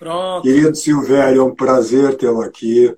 [0.00, 0.42] Pronto.
[0.42, 2.96] Querido Silvério, é um prazer tê-lo aqui.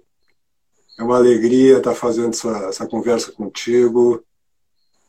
[0.96, 4.22] É uma alegria estar fazendo essa, essa conversa contigo.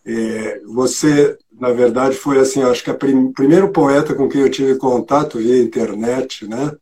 [0.04, 4.50] É, você, na verdade, foi assim, acho que o prim, primeiro poeta com quem eu
[4.50, 6.76] tive contato via internet, né?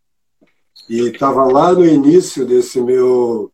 [0.87, 3.51] E estava lá no início desse meu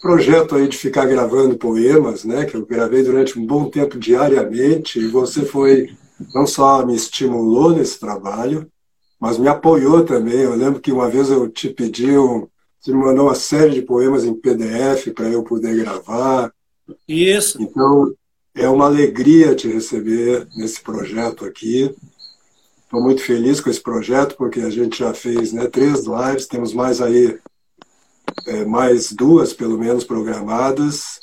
[0.00, 2.44] projeto aí de ficar gravando poemas, né?
[2.44, 5.00] Que eu gravei durante um bom tempo diariamente.
[5.00, 5.96] E você foi
[6.32, 8.70] não só me estimulou nesse trabalho,
[9.20, 10.40] mas me apoiou também.
[10.40, 12.46] Eu lembro que uma vez eu te pedi, um,
[12.80, 16.52] você me mandou uma série de poemas em PDF para eu poder gravar.
[17.08, 17.60] Isso.
[17.60, 18.14] Então,
[18.54, 21.94] é uma alegria te receber nesse projeto aqui.
[22.84, 26.72] Estou muito feliz com esse projeto, porque a gente já fez né, três lives, temos
[26.72, 27.38] mais aí,
[28.46, 31.20] é, mais duas, pelo menos, programadas,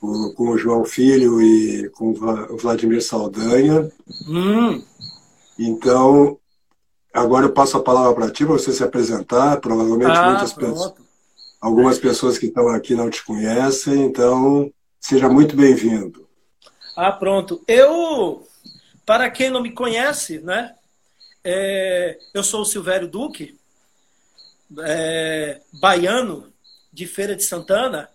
[0.00, 3.88] com o João Filho e com o Vladimir Saldanha.
[4.28, 4.82] Hum.
[5.56, 6.36] Então,
[7.12, 9.60] Agora eu passo a palavra para ti, para você se apresentar.
[9.60, 10.94] Provavelmente ah, muitas pessoas,
[11.60, 16.26] algumas pessoas que estão aqui não te conhecem, então seja muito bem-vindo.
[16.96, 17.62] Ah, pronto.
[17.68, 18.46] Eu,
[19.04, 20.74] para quem não me conhece, né?
[21.44, 23.58] É, eu sou o Silvério Duque,
[24.80, 26.52] é, baiano
[26.92, 28.08] de Feira de Santana,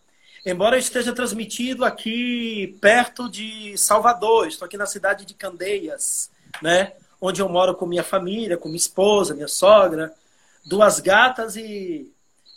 [0.45, 6.93] embora eu esteja transmitido aqui perto de Salvador, estou aqui na cidade de Candeias, né?
[7.19, 10.13] Onde eu moro com minha família, com minha esposa, minha sogra,
[10.65, 12.11] duas gatas e,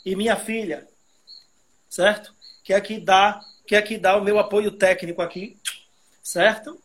[0.04, 0.86] e minha filha,
[1.88, 2.34] certo?
[2.62, 5.56] Que é que dá, que é que dá o meu apoio técnico aqui,
[6.22, 6.78] certo?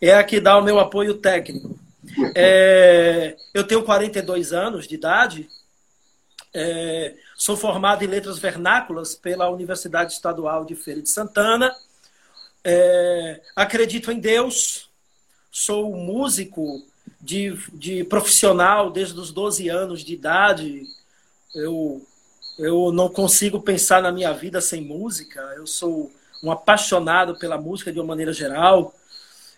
[0.00, 1.78] É a que dá o meu apoio técnico.
[2.34, 5.48] É, eu tenho 42 anos de idade,
[6.54, 11.74] é, sou formado em letras vernáculas pela Universidade Estadual de Feira de Santana.
[12.64, 14.90] É, acredito em Deus,
[15.50, 16.86] sou músico
[17.20, 20.82] de, de profissional desde os 12 anos de idade.
[21.54, 22.02] Eu,
[22.58, 25.40] eu não consigo pensar na minha vida sem música.
[25.56, 26.10] Eu sou
[26.42, 28.94] um apaixonado pela música de uma maneira geral.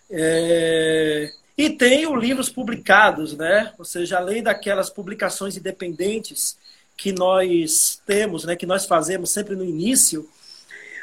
[0.09, 1.31] É...
[1.57, 3.73] E tenho livros publicados, né?
[3.77, 6.57] Ou seja, além daquelas publicações independentes
[6.97, 8.55] que nós temos, né?
[8.55, 10.27] Que nós fazemos sempre no início.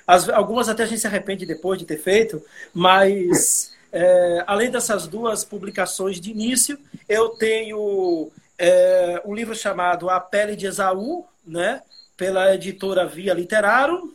[0.07, 5.07] As, algumas até a gente se arrepende depois de ter feito, mas é, além dessas
[5.07, 6.79] duas publicações de início,
[7.09, 11.83] eu tenho é, um livro chamado A Pele de Esaú, né,
[12.17, 14.15] pela editora Via Literário.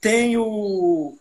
[0.00, 1.16] Tenho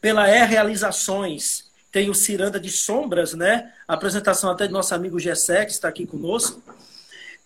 [0.00, 5.72] pela E Realizações, tenho Ciranda de Sombras, né, apresentação até de nosso amigo Gessé, que
[5.72, 6.62] está aqui conosco.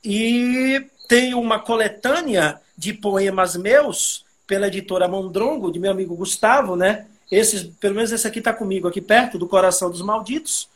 [0.04, 7.06] E tenho uma coletânea de poemas meus pela editora Mondrongo, de meu amigo Gustavo, né,
[7.30, 10.68] esses, pelo menos esse aqui está comigo, aqui perto do Coração dos Malditos.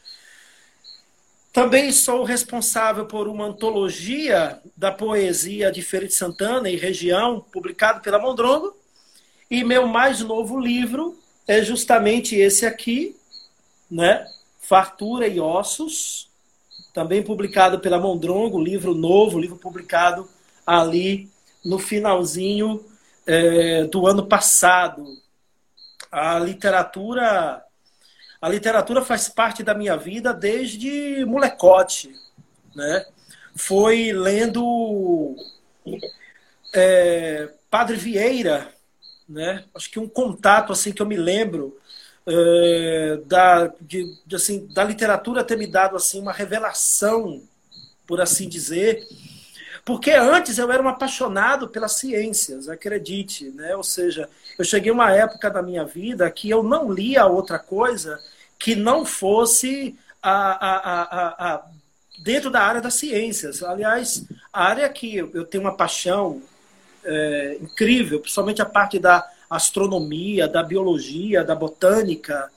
[1.53, 8.00] Também sou responsável por uma antologia da poesia de Feira de Santana e região, publicado
[8.00, 8.77] pela Mondrongo.
[9.50, 11.19] E meu mais novo livro
[11.49, 13.16] é justamente esse aqui,
[13.91, 14.25] né?
[14.60, 16.28] Fartura e Ossos,
[16.94, 20.28] também publicado pela Mondrongo, livro novo, livro publicado
[20.65, 21.28] ali
[21.65, 22.84] no finalzinho
[23.27, 25.05] é, do ano passado,
[26.10, 27.62] a literatura
[28.41, 32.15] a literatura faz parte da minha vida desde molecote,
[32.75, 33.04] né?
[33.54, 35.37] Foi lendo
[36.75, 38.72] é, Padre Vieira,
[39.28, 39.65] né?
[39.75, 41.78] Acho que um contato assim que eu me lembro
[42.27, 47.42] é, da de, de, assim da literatura ter me dado assim uma revelação,
[48.06, 49.06] por assim dizer,
[49.84, 53.74] porque antes eu era um apaixonado pelas ciências, acredite, né?
[53.74, 57.58] Ou seja, eu cheguei a uma época da minha vida que eu não lia outra
[57.58, 58.20] coisa
[58.58, 61.62] que não fosse a, a, a,
[62.18, 63.62] dentro da área das ciências.
[63.62, 66.42] Aliás, a área que eu tenho uma paixão
[67.02, 72.50] é, incrível, principalmente a parte da astronomia, da biologia, da botânica,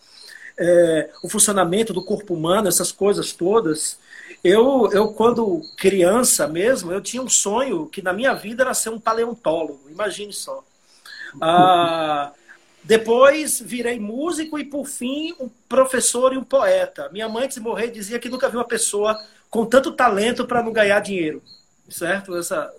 [0.57, 3.97] é, o funcionamento do corpo humano, essas coisas todas.
[4.43, 8.89] Eu, eu, quando criança mesmo, eu tinha um sonho que na minha vida era ser
[8.89, 10.63] um paleontólogo, imagine só.
[11.41, 12.31] Ah,
[12.83, 17.09] depois virei músico e, por fim, um professor e um poeta.
[17.13, 19.17] Minha mãe, antes de morrer, dizia que nunca viu uma pessoa
[19.49, 21.41] com tanto talento para não ganhar dinheiro.
[21.89, 22.35] Certo?
[22.35, 22.73] Essa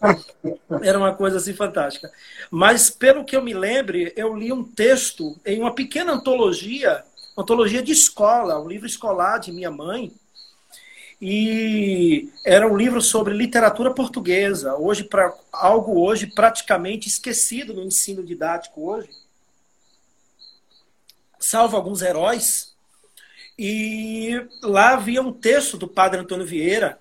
[0.82, 2.10] era uma coisa assim fantástica.
[2.50, 7.02] Mas, pelo que eu me lembre, eu li um texto em uma pequena antologia,
[7.36, 10.12] antologia de escola, um livro escolar de minha mãe,
[11.26, 18.22] e era um livro sobre literatura portuguesa, hoje para algo hoje praticamente esquecido no ensino
[18.22, 19.08] didático hoje,
[21.38, 22.74] salvo alguns heróis.
[23.58, 26.98] E lá havia um texto do Padre Antônio Vieira,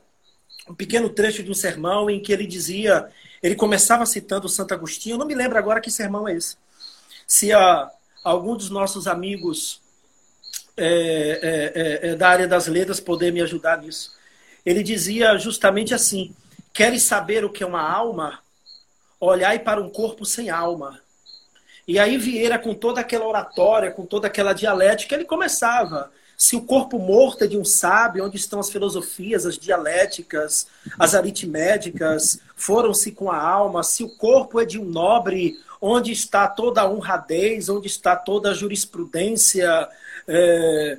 [0.69, 3.11] um pequeno trecho de um sermão em que ele dizia,
[3.41, 6.55] ele começava citando Santo Agostinho, eu não me lembro agora que sermão é esse.
[7.27, 7.91] Se a,
[8.23, 9.82] algum dos nossos amigos
[10.75, 10.89] é,
[11.41, 14.11] é, é, é da área das letras poder me ajudar nisso.
[14.65, 16.35] Ele dizia justamente assim:
[16.73, 18.39] queres saber o que é uma alma?
[19.19, 20.99] Olhai para um corpo sem alma.
[21.87, 26.11] E aí Vieira, com toda aquela oratória, com toda aquela dialética, ele começava.
[26.37, 30.67] Se o corpo morto é de um sábio, onde estão as filosofias, as dialéticas,
[30.97, 33.83] as aritméticas, foram-se com a alma.
[33.83, 38.51] Se o corpo é de um nobre, onde está toda a honradez, onde está toda
[38.51, 39.87] a jurisprudência,
[40.27, 40.97] é,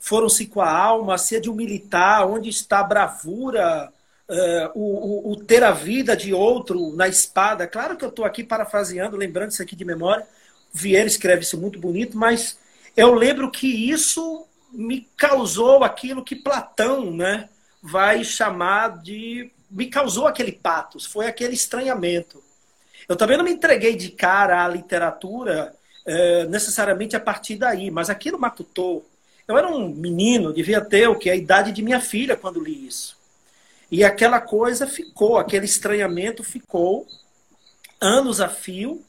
[0.00, 1.18] foram-se com a alma.
[1.18, 3.92] Se é de um militar, onde está a bravura,
[4.28, 7.66] é, o, o, o, ter a vida de outro na espada.
[7.66, 10.26] Claro que eu estou aqui parafraseando, lembrando isso aqui de memória.
[10.72, 12.58] Vieira escreve isso muito bonito, mas
[12.96, 17.48] eu lembro que isso me causou aquilo que Platão né,
[17.82, 19.50] vai chamar de.
[19.70, 22.42] Me causou aquele patos, foi aquele estranhamento.
[23.08, 25.74] Eu também não me entreguei de cara à literatura
[26.08, 29.06] é, necessariamente a partir daí, mas aquilo matutou.
[29.46, 31.28] Eu era um menino, devia ter o que?
[31.28, 33.16] A idade de minha filha quando li isso.
[33.90, 37.06] E aquela coisa ficou, aquele estranhamento ficou
[38.00, 39.04] anos a fio,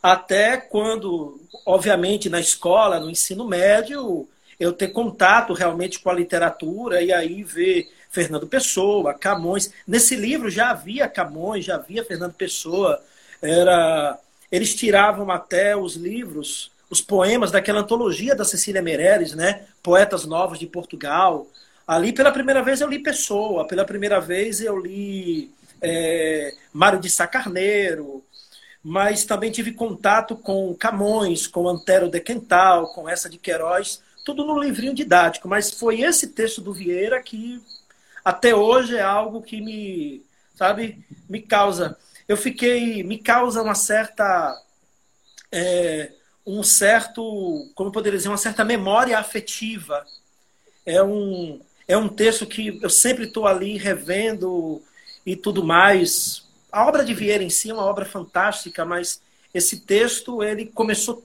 [0.00, 4.28] até quando, obviamente, na escola, no ensino médio,
[4.58, 9.72] eu ter contato realmente com a literatura e aí ver Fernando Pessoa, Camões.
[9.86, 13.02] Nesse livro já havia Camões, já havia Fernando Pessoa.
[13.42, 14.18] Era,
[14.50, 19.64] eles tiravam até os livros, os poemas daquela antologia da Cecília Meirelles, né?
[19.82, 21.46] Poetas Novos de Portugal.
[21.86, 25.50] Ali, pela primeira vez, eu li Pessoa, pela primeira vez, eu li
[25.80, 28.22] é, Mário de Sacarneiro,
[28.82, 34.44] mas também tive contato com Camões, com Antero de Quental, com essa de Queiroz, tudo
[34.44, 35.48] no livrinho didático.
[35.48, 37.60] Mas foi esse texto do Vieira que,
[38.24, 41.96] até hoje, é algo que me, sabe, me causa.
[42.28, 44.60] Eu fiquei, me causa uma certa.
[45.52, 46.12] É,
[46.46, 50.04] um certo, como eu poderia dizer, uma certa memória afetiva.
[50.84, 54.82] É um, é um texto que eu sempre estou ali revendo
[55.24, 56.44] e tudo mais.
[56.70, 59.20] A obra de Vieira em si é uma obra fantástica, mas
[59.52, 61.24] esse texto ele começou,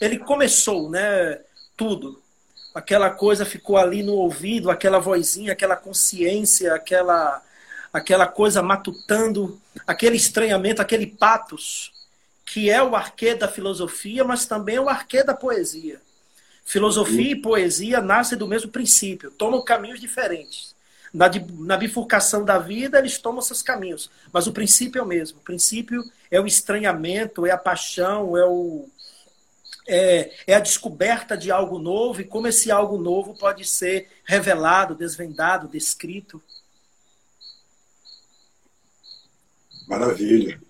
[0.00, 1.40] ele começou, né?
[1.76, 2.20] Tudo.
[2.74, 7.42] Aquela coisa ficou ali no ouvido, aquela vozinha, aquela consciência, aquela
[7.96, 11.92] aquela coisa matutando, aquele estranhamento, aquele patos,
[12.44, 15.98] que é o arquê da filosofia, mas também é o arquê da poesia.
[16.62, 20.76] Filosofia e poesia nascem do mesmo princípio, tomam caminhos diferentes.
[21.10, 25.38] Na, na bifurcação da vida, eles tomam seus caminhos, mas o princípio é o mesmo.
[25.38, 28.90] O princípio é o estranhamento, é a paixão, é, o,
[29.88, 34.94] é, é a descoberta de algo novo e como esse algo novo pode ser revelado,
[34.94, 36.42] desvendado, descrito.
[39.88, 40.60] Maravilha.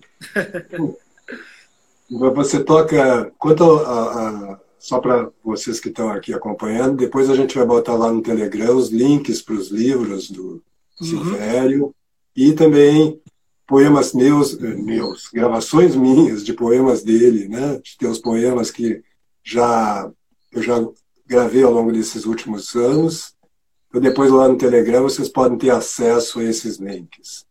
[2.11, 3.33] Você toca.
[3.39, 6.97] Quanto a, a só para vocês que estão aqui acompanhando.
[6.97, 10.63] Depois a gente vai botar lá no Telegram os links para os livros do
[11.01, 11.07] uhum.
[11.07, 11.95] Silvério
[12.37, 13.21] e também
[13.67, 17.81] poemas meus, eh, meus, gravações minhas de poemas dele, né?
[17.99, 19.03] Tem os poemas que
[19.43, 20.09] já
[20.53, 20.77] eu já
[21.27, 23.35] gravei ao longo desses últimos anos.
[23.89, 27.45] Então depois lá no Telegram vocês podem ter acesso a esses links.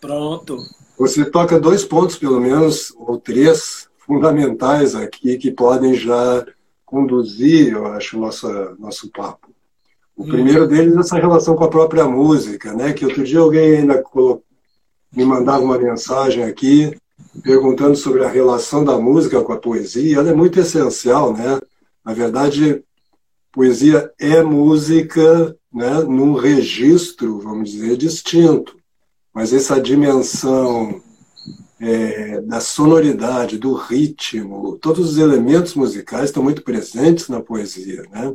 [0.00, 0.56] Pronto.
[0.98, 6.44] Você toca dois pontos pelo menos ou três fundamentais aqui que podem já
[6.84, 9.48] conduzir, eu acho, nosso, nosso papo.
[10.16, 10.28] O hum.
[10.28, 12.92] primeiro deles é essa relação com a própria música, né?
[12.92, 14.02] Que outro dia alguém ainda
[15.14, 16.96] me mandava uma mensagem aqui
[17.42, 20.16] perguntando sobre a relação da música com a poesia.
[20.16, 21.60] Ela é muito essencial, né?
[22.04, 22.82] Na verdade,
[23.52, 26.00] poesia é música, né?
[26.02, 28.77] Num registro, vamos dizer, distinto.
[29.38, 31.00] Mas essa dimensão
[31.80, 38.34] é, da sonoridade, do ritmo, todos os elementos musicais estão muito presentes na poesia, né?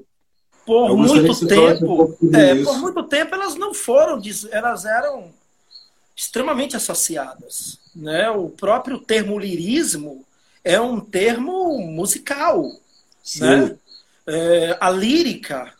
[0.65, 5.25] Por muito tempo, um é, por muito tempo elas não foram, elas eram
[6.15, 8.29] extremamente associadas, né?
[8.29, 10.23] O próprio termo lirismo
[10.63, 12.71] é um termo musical,
[13.21, 13.41] Sim.
[13.41, 13.75] né?
[14.25, 15.73] É, a lírica,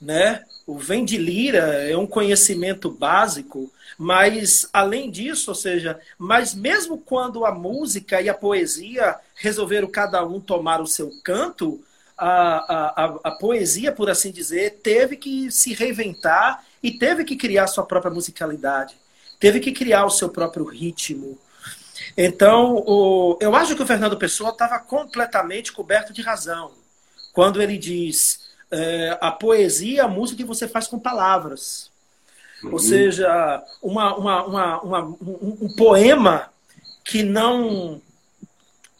[0.00, 0.44] né?
[0.64, 6.98] O vem de lira é um conhecimento básico mas, além disso, ou seja, mas mesmo
[6.98, 11.82] quando a música e a poesia resolveram cada um tomar o seu canto,
[12.16, 17.66] a, a, a poesia, por assim dizer, teve que se reinventar e teve que criar
[17.66, 18.94] sua própria musicalidade,
[19.40, 21.36] teve que criar o seu próprio ritmo.
[22.16, 26.70] Então, o, eu acho que o Fernando Pessoa estava completamente coberto de razão
[27.32, 28.40] quando ele diz
[28.70, 31.90] é, a poesia, a música que você faz com palavras.
[32.62, 32.72] Uhum.
[32.72, 36.50] Ou seja, uma, uma, uma, uma um, um poema
[37.04, 38.00] que não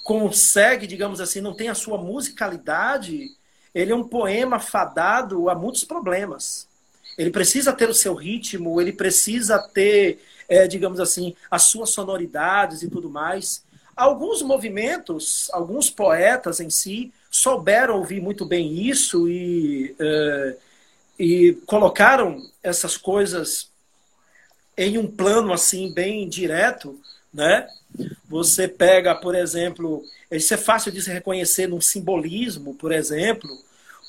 [0.04, 3.36] consegue, digamos assim, não tem a sua musicalidade,
[3.74, 6.66] ele é um poema fadado a muitos problemas.
[7.18, 12.82] Ele precisa ter o seu ritmo, ele precisa ter, é, digamos assim, as suas sonoridades
[12.82, 13.62] e tudo mais.
[13.94, 20.56] Alguns movimentos, alguns poetas em si, souberam ouvir muito bem isso e, é,
[21.18, 23.70] e colocaram essas coisas
[24.76, 26.98] em um plano assim bem direto,
[27.34, 27.68] né?
[28.28, 33.50] Você pega, por exemplo, isso é fácil de se reconhecer num simbolismo, por exemplo,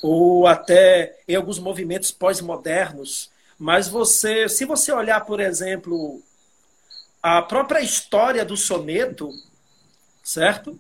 [0.02, 3.32] ou até em alguns movimentos pós-modernos.
[3.58, 6.22] Mas você, se você olhar, por exemplo,
[7.22, 9.34] a própria história do soneto,
[10.24, 10.78] certo?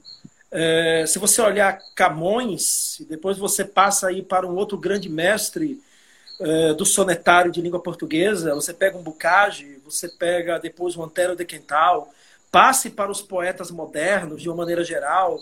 [0.51, 5.81] É, se você olhar Camões, depois você passa aí para um outro grande mestre
[6.39, 11.35] é, do sonetário de língua portuguesa, você pega um Bocage, você pega depois o Antero
[11.35, 12.13] de Quental,
[12.51, 15.39] passe para os poetas modernos de uma maneira geral.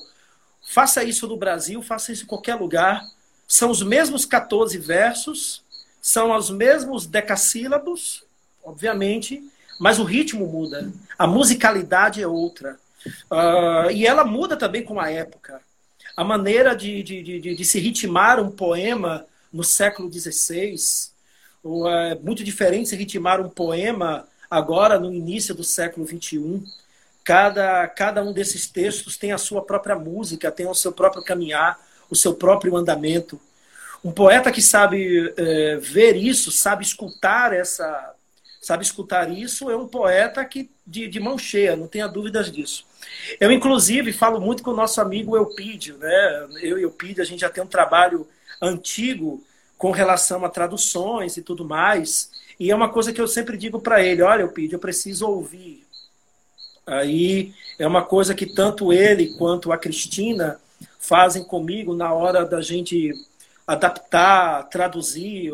[0.67, 3.05] Faça isso no Brasil, faça isso em qualquer lugar.
[3.47, 5.63] São os mesmos 14 versos,
[6.01, 8.23] são os mesmos decassílabos,
[8.63, 9.41] obviamente,
[9.79, 10.91] mas o ritmo muda.
[11.17, 12.77] A musicalidade é outra.
[13.31, 15.61] Uh, e ela muda também com a época.
[16.15, 20.75] A maneira de, de, de, de se ritmar um poema no século XVI
[21.89, 26.63] é muito diferente se ritmar um poema agora no início do século XXI.
[27.23, 31.77] Cada, cada um desses textos tem a sua própria música, tem o seu próprio caminhar,
[32.09, 33.39] o seu próprio andamento.
[34.03, 38.13] Um poeta que sabe é, ver isso, sabe escutar essa,
[38.61, 42.85] sabe escutar isso, é um poeta que de, de mão cheia, não tenha dúvidas disso.
[43.39, 46.47] Eu, inclusive, falo muito com o nosso amigo Eupídio, né?
[46.61, 48.25] Eu e Eupídio, a gente já tem um trabalho
[48.61, 49.43] antigo
[49.77, 52.31] com relação a traduções e tudo mais.
[52.59, 55.87] E é uma coisa que eu sempre digo para ele: olha, Eupídio, eu preciso ouvir
[56.87, 60.57] Aí é uma coisa que tanto ele quanto a Cristina
[60.97, 63.13] fazem comigo na hora da gente
[63.67, 65.51] adaptar, traduzir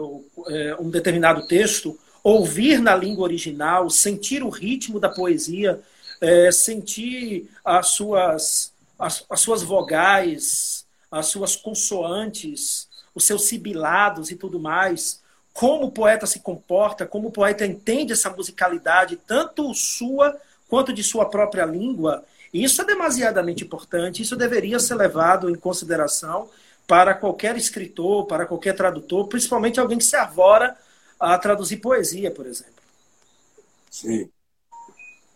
[0.48, 5.82] é, um determinado texto, ouvir na língua original, sentir o ritmo da poesia,
[6.22, 14.36] é, sentir as suas, as, as suas vogais, as suas consoantes, os seus sibilados e
[14.36, 15.22] tudo mais,
[15.54, 20.36] como o poeta se comporta, como o poeta entende essa musicalidade, tanto sua
[20.68, 26.50] quanto de sua própria língua, isso é demasiadamente importante, isso deveria ser levado em consideração
[26.88, 30.76] para qualquer escritor, para qualquer tradutor, principalmente alguém que se arvora
[31.20, 32.74] a traduzir poesia, por exemplo.
[33.90, 34.30] Sim.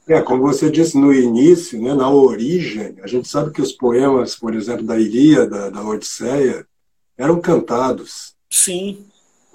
[0.07, 4.35] É, como você disse no início, né, na origem, a gente sabe que os poemas,
[4.35, 6.65] por exemplo, da Ilíada, da Odisseia,
[7.17, 8.35] eram cantados.
[8.49, 9.05] Sim.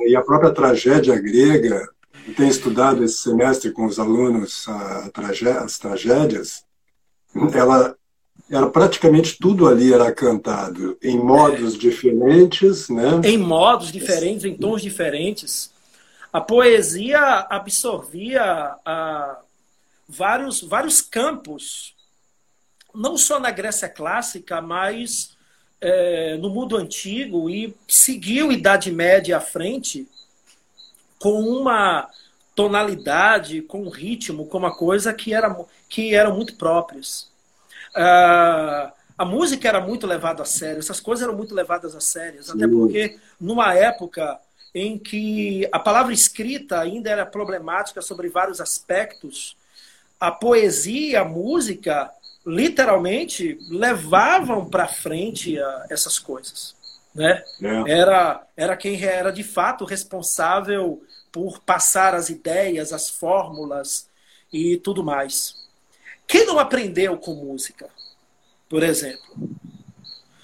[0.01, 1.89] E a própria tragédia grega
[2.27, 6.65] eu tenho estudado esse semestre com os alunos as tragédias,
[7.53, 7.97] ela,
[8.49, 11.79] ela praticamente tudo ali era cantado em modos é.
[11.79, 13.21] diferentes, né?
[13.25, 15.73] Em modos diferentes, em tons diferentes.
[16.33, 18.43] A poesia absorvia
[18.85, 19.39] a,
[20.09, 21.95] vários, vários campos,
[22.95, 25.37] não só na Grécia clássica, mas
[25.83, 30.09] é, no mundo antigo e seguiu Idade Média à frente
[31.19, 32.09] com uma
[32.55, 35.55] tonalidade, com um ritmo, com uma coisa que, era,
[35.89, 37.31] que eram muito próprias.
[37.97, 42.41] Uh, a música era muito levada a sério, essas coisas eram muito levadas a sério,
[42.49, 44.39] até porque numa época
[44.75, 49.57] em que a palavra escrita ainda era problemática sobre vários aspectos,
[50.19, 52.11] a poesia, a música,
[52.45, 56.75] literalmente levavam para frente uh, essas coisas.
[57.15, 57.43] Né?
[57.63, 57.91] É.
[57.91, 64.09] Era, era quem era de fato responsável por passar as ideias, as fórmulas
[64.53, 65.57] e tudo mais.
[66.27, 67.89] Quem não aprendeu com música,
[68.69, 69.49] por exemplo?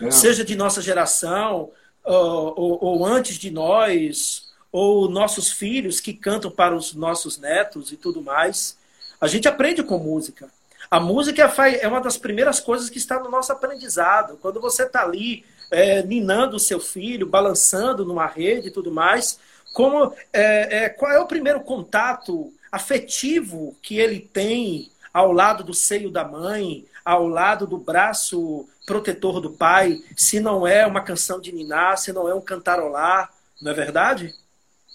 [0.00, 0.10] É.
[0.10, 1.70] Seja de nossa geração,
[2.04, 7.92] ou, ou, ou, antes de nós, ou nossos filhos que cantam para os nossos netos
[7.92, 8.78] e tudo mais.
[9.20, 10.48] A gente aprende com música.
[10.90, 11.42] A música
[11.80, 14.38] é uma das primeiras coisas que está no nosso aprendizado.
[14.40, 19.38] Quando você está ali é, ninando o seu filho, balançando numa rede e tudo mais,
[19.74, 25.74] como é, é, qual é o primeiro contato afetivo que ele tem ao lado do
[25.74, 31.40] seio da mãe, ao lado do braço protetor do pai, se não é uma canção
[31.40, 33.30] de ninar, se não é um cantarolar,
[33.60, 34.34] não é verdade?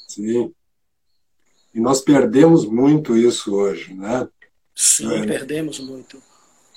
[0.07, 0.53] Sim.
[1.73, 4.27] E nós perdemos muito isso hoje, né?
[4.75, 6.21] Sim, é, perdemos muito.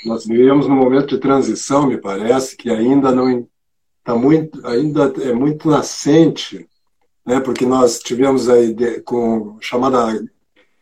[0.04, 3.48] Nós vivemos num momento de transição, me parece, que ainda não
[3.98, 6.68] está muito, ainda é muito nascente
[7.26, 7.40] né?
[7.40, 10.24] porque nós tivemos aí com chamada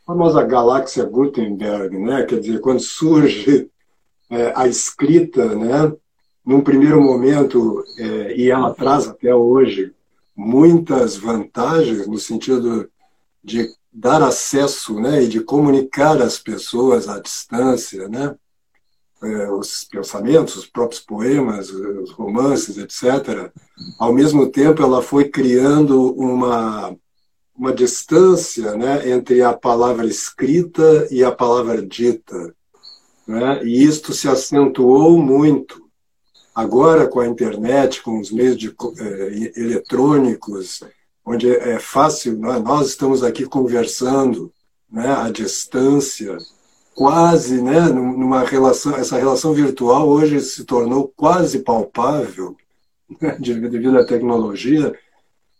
[0.06, 2.24] famosa galáxia Gutenberg, né?
[2.24, 3.70] Quer dizer, quando surge
[4.30, 5.90] é, a escrita, né?
[6.44, 9.94] Num primeiro momento, é, e ela traz até hoje
[10.36, 12.90] muitas vantagens no sentido
[13.42, 15.22] de dar acesso, né?
[15.22, 18.34] E de comunicar às pessoas à distância, né?
[19.22, 23.50] É, os pensamentos, os próprios poemas, os romances, etc.
[23.98, 26.94] Ao mesmo tempo, ela foi criando uma
[27.56, 32.54] uma distância né, entre a palavra escrita e a palavra dita.
[33.26, 33.64] Né?
[33.64, 35.82] E isto se acentuou muito.
[36.54, 40.80] Agora, com a internet, com os meios de, eh, eletrônicos,
[41.24, 42.58] onde é fácil, né?
[42.58, 44.52] nós estamos aqui conversando
[44.90, 46.36] né, à distância,
[46.94, 52.56] quase, né, numa relação, essa relação virtual hoje se tornou quase palpável
[53.20, 54.96] né, devido à tecnologia,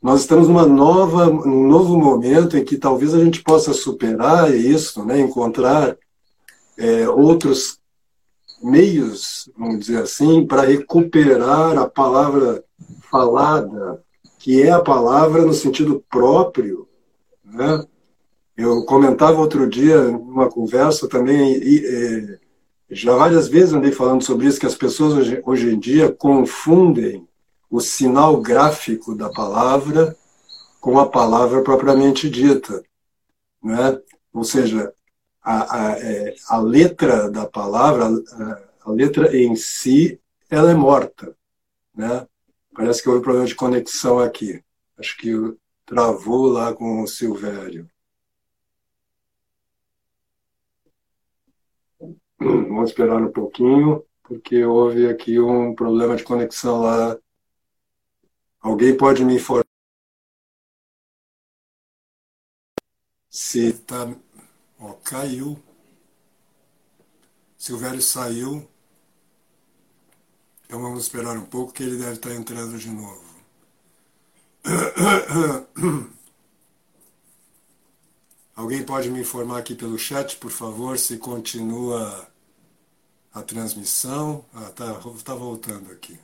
[0.01, 5.03] nós estamos numa nova, num novo momento em que talvez a gente possa superar isso,
[5.03, 5.19] né?
[5.19, 5.97] encontrar
[6.77, 7.79] é, outros
[8.63, 12.63] meios, vamos dizer assim, para recuperar a palavra
[13.11, 14.03] falada,
[14.45, 16.87] que é a palavra no sentido próprio.
[17.43, 17.83] Né?
[18.55, 22.39] Eu comentava outro dia, numa conversa também, e, e,
[22.91, 27.27] já várias vezes andei falando sobre isso, que as pessoas hoje, hoje em dia confundem
[27.71, 30.15] o sinal gráfico da palavra
[30.79, 32.85] com a palavra propriamente dita.
[33.63, 33.99] Né?
[34.31, 34.93] Ou seja,
[35.43, 40.21] a, a, é, a letra da palavra, a, a, letra em si,
[40.51, 41.35] ela é morta.
[41.97, 42.27] Né?
[42.75, 44.63] Parece que houve problema de conexão aqui.
[44.99, 45.31] Acho que
[45.87, 47.89] travou lá com o Silvério.
[52.39, 57.17] Vamos esperar um pouquinho, porque houve aqui um problema de conexão lá
[58.65, 59.67] Alguém pode me informar
[63.29, 64.11] se está.
[64.79, 65.63] Ó, caiu.
[67.59, 68.67] Silvério saiu.
[70.75, 73.23] Então vamos esperar um pouco que ele deve estar entrando de novo.
[78.57, 82.27] Alguém pode me informar aqui pelo chat, por favor, se continua
[83.33, 84.45] a transmissão?
[84.53, 86.19] Ah, tá, tá voltando aqui.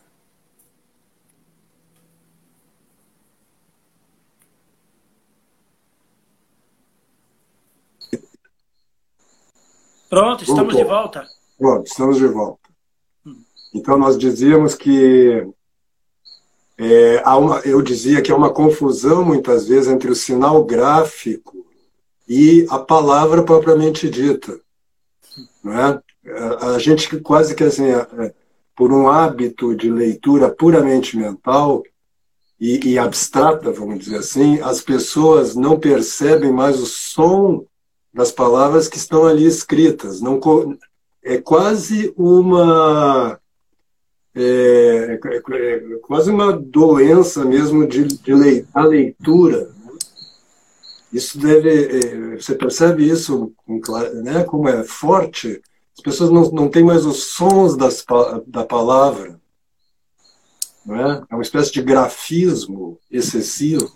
[10.09, 10.83] Pronto, estamos Voltou.
[10.83, 11.29] de volta.
[11.57, 12.60] Pronto, estamos de volta.
[13.75, 15.47] Então, nós dizíamos que.
[16.79, 21.67] É, uma, eu dizia que há uma confusão, muitas vezes, entre o sinal gráfico
[22.29, 24.59] e a palavra propriamente dita.
[25.63, 26.01] Não é?
[26.61, 28.35] A gente quase que assim, é,
[28.77, 31.83] por um hábito de leitura puramente mental
[32.61, 37.65] e, e abstrata, vamos dizer assim, as pessoas não percebem mais o som
[38.13, 40.21] das palavras que estão ali escritas.
[40.21, 40.39] Não,
[41.23, 43.40] é quase uma
[44.35, 49.73] é, é, é quase uma doença mesmo de, de leitura.
[49.85, 49.93] Né?
[51.13, 53.53] Isso deve, é, você percebe isso,
[54.23, 55.61] né, como é forte.
[55.97, 58.05] As pessoas não, não têm mais os sons das,
[58.47, 59.41] da palavra.
[60.87, 61.23] Não é?
[61.31, 63.91] é uma espécie de grafismo excessivo.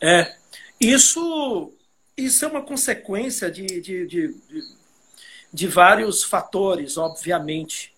[0.00, 0.34] É,
[0.80, 1.72] isso
[2.16, 4.34] isso é uma consequência de, de, de,
[5.52, 7.91] de vários fatores, obviamente.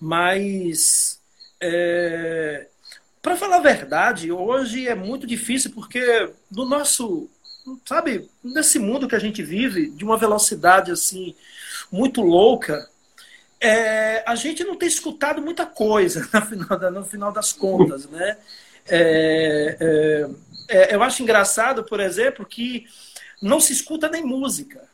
[0.00, 1.20] Mas,
[1.60, 2.66] é,
[3.20, 7.28] para falar a verdade, hoje é muito difícil porque no nosso,
[7.84, 11.34] sabe, nesse mundo que a gente vive, de uma velocidade assim
[11.92, 12.88] muito louca,
[13.60, 18.38] é, a gente não tem escutado muita coisa no final, no final das contas, né?
[18.88, 20.28] É, é,
[20.68, 22.86] é eu acho engraçado, por exemplo, que
[23.42, 24.89] não se escuta nem música.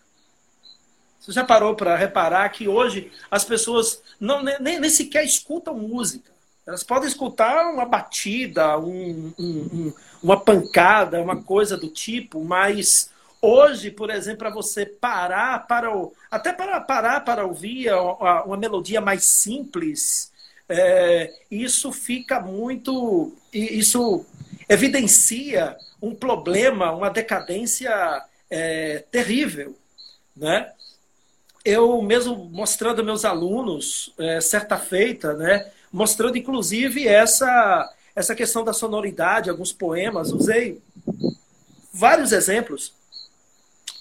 [1.26, 6.30] Você já parou para reparar que hoje as pessoas não, nem, nem sequer escutam música.
[6.64, 13.10] Elas podem escutar uma batida, um, um, um, uma pancada, uma coisa do tipo, mas
[13.42, 18.56] hoje, por exemplo, para você parar para o, até para parar para ouvir uma, uma
[18.56, 20.30] melodia mais simples,
[20.68, 24.24] é, isso fica muito, isso
[24.68, 29.76] evidencia um problema, uma decadência é, terrível.
[30.36, 30.70] Né?
[31.66, 38.72] Eu mesmo mostrando meus alunos, é, certa feita, né, mostrando inclusive essa, essa questão da
[38.72, 40.80] sonoridade, alguns poemas, usei
[41.92, 42.92] vários exemplos.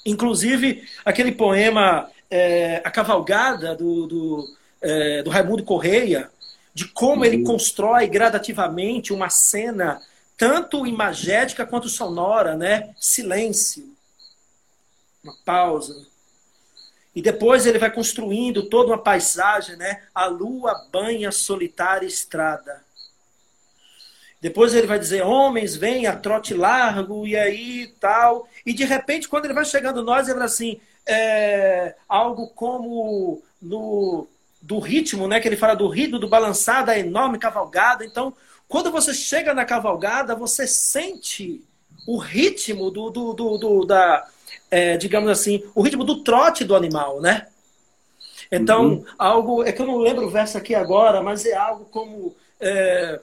[0.06, 6.30] Inclusive aquele poema é, A Cavalgada, do, do, é, do Raimundo Correia,
[6.72, 7.26] de como uhum.
[7.26, 10.00] ele constrói gradativamente uma cena
[10.38, 12.94] tanto imagética quanto sonora, né?
[13.00, 13.92] Silêncio,
[15.24, 16.14] uma pausa.
[17.16, 20.04] E depois ele vai construindo toda uma paisagem, né?
[20.14, 22.84] A lua banha solitária estrada.
[24.42, 28.48] Depois ele vai dizer: homens, vem a trote largo, e aí tal.
[28.66, 34.28] E de repente, quando ele vai chegando nós, ele vai assim: é, algo como no
[34.62, 35.40] do ritmo, né?
[35.40, 38.04] Que ele fala do ritmo, do balançar, da enorme cavalgada.
[38.04, 38.36] Então,
[38.68, 41.64] quando você chega na cavalgada, você sente
[42.06, 44.28] o ritmo do, do, do, do da,
[44.70, 47.48] é, digamos assim, o ritmo do trote do animal, né?
[48.52, 49.06] Então, uhum.
[49.18, 53.20] algo, é que eu não lembro o verso aqui agora, mas é algo como é,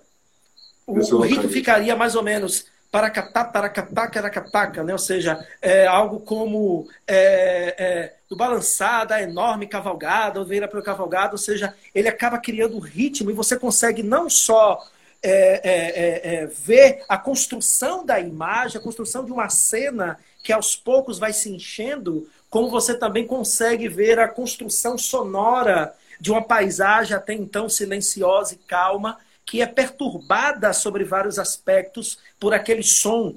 [0.87, 4.93] o, o ritmo ficaria mais ou menos paracatá, paracatá, caracataca, né?
[4.93, 10.83] Ou seja, é algo como é, é, do balançar da enorme cavalgada, ou vira pelo
[10.83, 14.79] cavalgado, ou seja, ele acaba criando ritmo e você consegue não só
[15.23, 20.53] é, é, é, é, ver a construção da imagem, a construção de uma cena que
[20.53, 26.43] aos poucos vai se enchendo, como você também consegue ver a construção sonora de uma
[26.43, 33.35] paisagem até então silenciosa e calma, que é perturbada sobre vários aspectos por aquele som.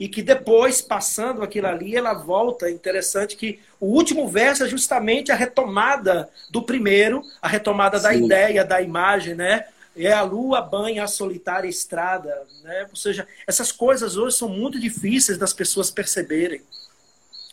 [0.00, 2.68] E que depois, passando aquilo ali, ela volta.
[2.68, 8.02] Interessante que o último verso é justamente a retomada do primeiro, a retomada Sim.
[8.02, 9.66] da ideia, da imagem, né?
[9.96, 12.86] É a lua banha a solitária estrada, né?
[12.90, 16.62] Ou seja, essas coisas hoje são muito difíceis das pessoas perceberem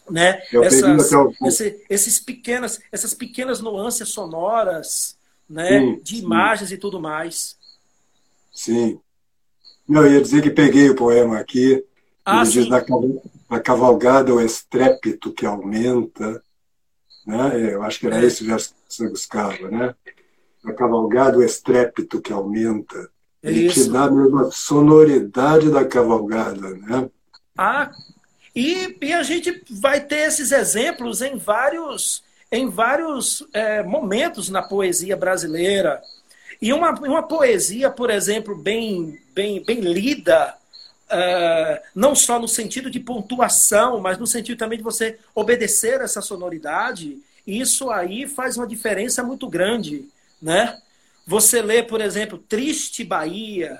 [0.09, 0.41] né?
[0.51, 1.11] Essas,
[1.45, 5.17] esse, esses pequenas, essas pequenas nuances sonoras,
[5.49, 5.79] né?
[5.79, 6.75] Sim, de imagens sim.
[6.75, 7.57] e tudo mais.
[8.53, 8.99] Sim.
[9.87, 11.83] Não, eu ia dizer que peguei o poema aqui.
[12.25, 12.51] Ah, ele sim.
[12.61, 12.69] diz
[13.49, 16.43] na, cavalgada o estrépito que aumenta.
[17.25, 17.73] Né?
[17.73, 18.25] Eu acho que era é.
[18.25, 19.95] esse verso que você buscava, né?
[20.63, 23.09] Na cavalgada o estrépito que aumenta.
[23.41, 23.83] É ele isso.
[23.83, 27.09] te dá mesmo a sonoridade da cavalgada, né?
[27.57, 27.91] Ah,
[28.55, 34.61] e, e a gente vai ter esses exemplos em vários, em vários é, momentos na
[34.61, 36.01] poesia brasileira.
[36.61, 40.55] E uma, uma poesia, por exemplo, bem, bem, bem lida,
[41.11, 46.21] uh, não só no sentido de pontuação, mas no sentido também de você obedecer essa
[46.21, 50.07] sonoridade, isso aí faz uma diferença muito grande,
[50.43, 50.77] né?
[51.25, 53.79] Você lê, por exemplo, Triste Bahia,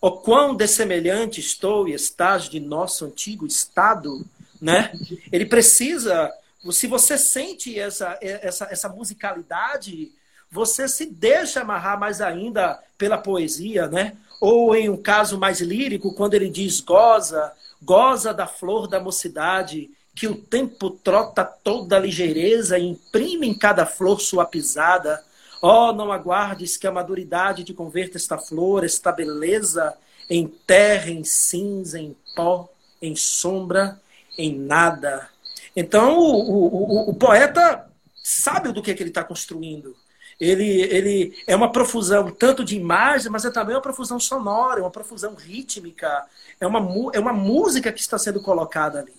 [0.00, 4.26] o quão dessemelhante estou e estás de nosso antigo estado,
[4.60, 4.92] né?
[5.30, 6.30] Ele precisa,
[6.72, 10.12] se você sente essa, essa, essa musicalidade,
[10.50, 14.16] você se deixa amarrar mais ainda pela poesia, né?
[14.40, 19.90] Ou em um caso mais lírico, quando ele diz goza, goza da flor da mocidade,
[20.14, 25.24] que o tempo trota toda a ligeireza e imprime em cada flor sua pisada.
[25.66, 29.96] Oh, não aguardes que a maduridade te converta esta flor, esta beleza,
[30.28, 32.68] em terra, em cinza, em pó,
[33.00, 33.98] em sombra,
[34.36, 35.26] em nada.
[35.74, 37.90] Então, o, o, o, poeta
[38.22, 39.96] sabe do que, é que ele está construindo.
[40.38, 44.82] Ele, ele é uma profusão tanto de imagem, mas é também uma profusão sonora, é
[44.82, 46.26] uma profusão rítmica,
[46.60, 49.14] é uma, é uma música que está sendo colocada ali.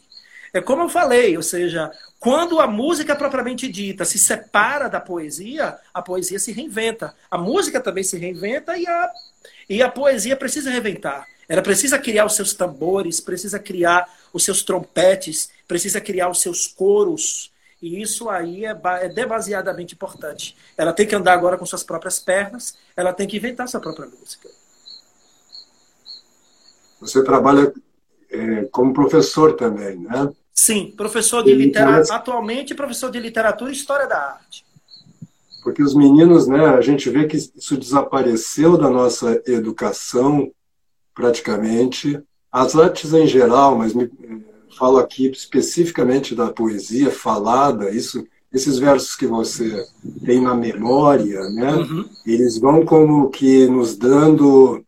[0.55, 5.77] É como eu falei, ou seja, quando a música propriamente dita se separa da poesia,
[5.93, 7.13] a poesia se reinventa.
[7.29, 9.11] A música também se reinventa e a,
[9.69, 11.27] e a poesia precisa reinventar.
[11.49, 16.67] Ela precisa criar os seus tambores, precisa criar os seus trompetes, precisa criar os seus
[16.67, 20.55] coros, e isso aí é, é demasiadamente importante.
[20.77, 24.07] Ela tem que andar agora com suas próprias pernas, ela tem que inventar sua própria
[24.07, 24.47] música.
[27.01, 27.73] Você trabalha
[28.31, 30.33] é, como professor também, né?
[30.55, 34.65] Sim, professor de literatura, atualmente professor de literatura e história da arte.
[35.61, 40.49] Porque os meninos, né, a gente vê que isso desapareceu da nossa educação
[41.13, 42.21] praticamente.
[42.49, 44.09] As artes em geral, mas me,
[44.77, 49.85] falo aqui especificamente da poesia falada, isso, esses versos que você
[50.23, 51.73] tem na memória, né?
[51.75, 52.09] Uhum.
[52.25, 54.83] Eles vão como que nos dando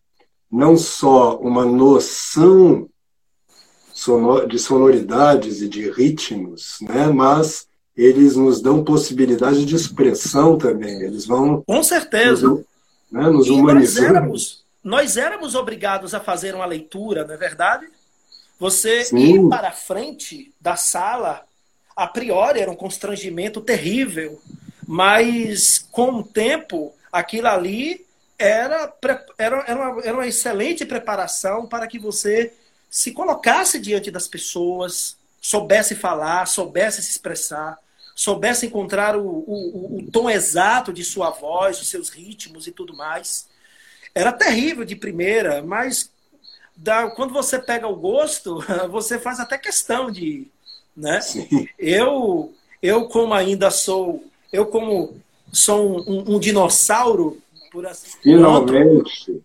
[0.49, 2.88] não só uma noção
[4.47, 7.07] de sonoridades e de ritmos, né?
[7.07, 11.01] Mas eles nos dão possibilidade de expressão também.
[11.01, 12.65] Eles vão com certeza nos,
[13.12, 14.07] né, nos humanizando.
[14.07, 17.88] Nós éramos, nós éramos obrigados a fazer uma leitura, não é verdade?
[18.60, 19.17] Você Sim.
[19.17, 21.43] ir para a frente da sala,
[21.95, 24.39] a priori era um constrangimento terrível,
[24.88, 28.05] mas com o tempo, aquilo ali
[28.38, 28.93] era,
[29.38, 32.53] era, era, uma, era uma excelente preparação para que você
[32.89, 37.78] se colocasse diante das pessoas, soubesse falar, soubesse se expressar,
[38.15, 42.95] soubesse encontrar o, o, o, tom exato de sua voz, os seus ritmos e tudo
[42.95, 43.47] mais.
[44.15, 46.10] Era terrível de primeira, mas
[47.15, 50.47] quando você pega o gosto, você faz até questão de,
[50.95, 51.21] né?
[51.21, 51.67] Sim.
[51.78, 55.21] Eu, eu como ainda sou, eu como
[55.52, 59.43] sou um, um dinossauro, por assim Finalmente.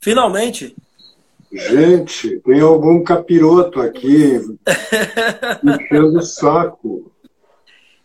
[0.00, 0.76] Finalmente.
[1.52, 4.34] Gente, tem algum capiroto aqui
[5.62, 7.12] enchendo o saco.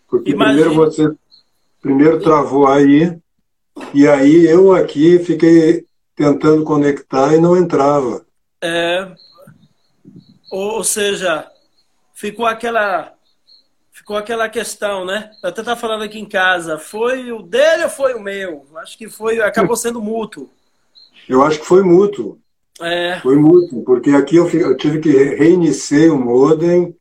[0.08, 0.64] Porque Imagina.
[0.64, 1.12] primeiro você
[1.82, 3.18] primeiro travou aí,
[3.94, 5.84] e aí eu aqui fiquei
[6.16, 8.24] tentando conectar e não entrava.
[8.62, 9.12] É,
[10.52, 11.50] ou, seja,
[12.14, 13.14] ficou aquela
[13.92, 15.32] ficou aquela questão, né?
[15.42, 18.66] Eu até estava falando aqui em casa, foi o dele ou foi o meu?
[18.78, 20.50] Acho que foi, acabou sendo mútuo.
[21.30, 22.41] Eu acho que foi mútuo.
[22.82, 23.20] É.
[23.22, 26.96] Foi mútuo, porque aqui eu, eu tive que reiniciar o modem.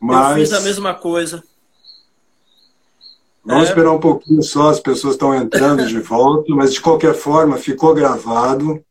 [0.00, 0.30] Mas...
[0.30, 1.42] Eu fiz a mesma coisa.
[3.44, 3.68] Vamos é.
[3.68, 7.94] esperar um pouquinho só, as pessoas estão entrando de volta, mas de qualquer forma ficou
[7.94, 8.82] gravado.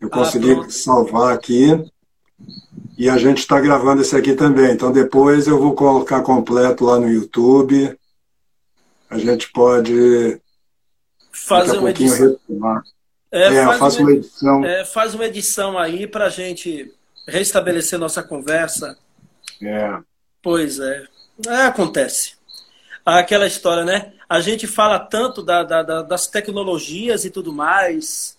[0.00, 1.66] Eu ah, consegui ah, salvar aqui.
[2.96, 4.72] E a gente está gravando esse aqui também.
[4.72, 7.96] Então depois eu vou colocar completo lá no YouTube.
[9.08, 10.40] A gente pode
[11.30, 12.36] fazer uma edição.
[13.30, 14.64] É, é faz, uma, edição.
[14.64, 16.92] É, faz uma edição aí para a gente
[17.26, 18.96] restabelecer nossa conversa.
[19.62, 19.98] É.
[20.42, 21.04] Pois é.
[21.46, 21.62] é.
[21.66, 22.36] Acontece.
[23.04, 24.12] Aquela história, né?
[24.28, 28.36] A gente fala tanto da, da, da, das tecnologias e tudo mais.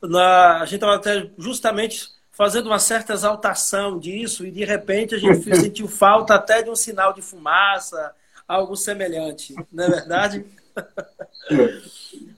[0.00, 5.18] Na, a gente estava até justamente fazendo uma certa exaltação disso, e de repente a
[5.18, 8.12] gente sentiu falta até de um sinal de fumaça,
[8.48, 10.44] algo semelhante, não é verdade?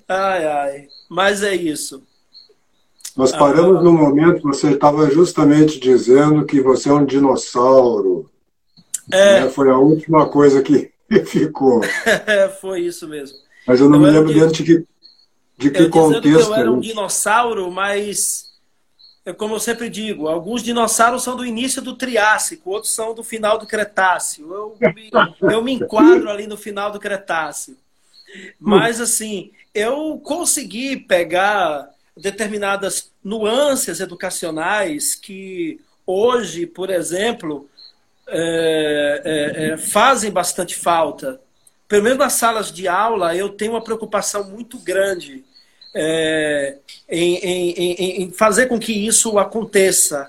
[0.09, 0.89] Ai, ai.
[1.09, 2.03] Mas é isso.
[3.17, 8.29] Nós paramos ah, no momento que você estava justamente dizendo que você é um dinossauro.
[9.11, 9.43] É.
[9.43, 9.51] Né?
[9.51, 10.93] Foi a última coisa que
[11.27, 11.81] ficou.
[12.61, 13.39] Foi isso mesmo.
[13.67, 14.87] Mas eu não eu me lembro dentro de que,
[15.59, 16.23] de que eu contexto.
[16.23, 18.45] Que eu era um dinossauro, mas
[19.25, 23.23] é como eu sempre digo, alguns dinossauros são do início do Triássico, outros são do
[23.23, 24.53] final do Cretáceo.
[24.53, 27.77] Eu me, eu me enquadro ali no final do Cretáceo.
[28.59, 37.69] Mas, assim, eu consegui pegar determinadas nuances educacionais que hoje, por exemplo,
[38.29, 41.41] é, é, é, fazem bastante falta.
[41.89, 45.45] Pelo menos nas salas de aula, eu tenho uma preocupação muito grande
[45.95, 50.29] é, em, em, em, fazer com que isso aconteça,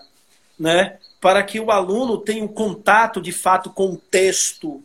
[0.59, 0.97] né?
[1.25, 4.83] para que o aluno tenha um contato de fato com o texto.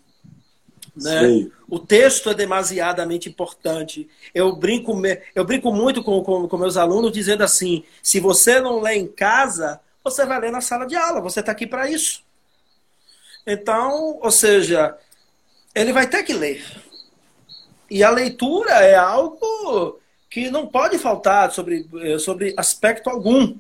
[0.97, 1.49] Né?
[1.69, 4.09] O texto é demasiadamente importante.
[4.35, 5.01] Eu brinco,
[5.35, 9.07] eu brinco muito com, com, com meus alunos dizendo assim: se você não lê em
[9.07, 12.23] casa, você vai ler na sala de aula, você está aqui para isso.
[13.47, 14.97] Então, ou seja,
[15.75, 16.65] ele vai ter que ler.
[17.91, 19.99] E a leitura é algo
[20.29, 23.57] que não pode faltar sobre, eh, sobre aspecto algum.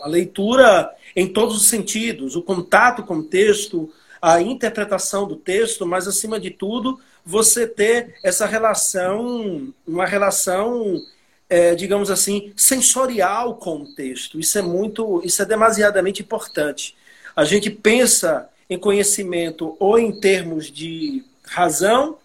[0.00, 5.86] A leitura em todos os sentidos, o contato com o texto, a interpretação do texto,
[5.86, 11.00] mas acima de tudo, você ter essa relação, uma relação,
[11.48, 14.40] é, digamos assim, sensorial com o texto.
[14.40, 16.96] Isso é muito, isso é demasiadamente importante.
[17.36, 22.18] A gente pensa em conhecimento ou em termos de razão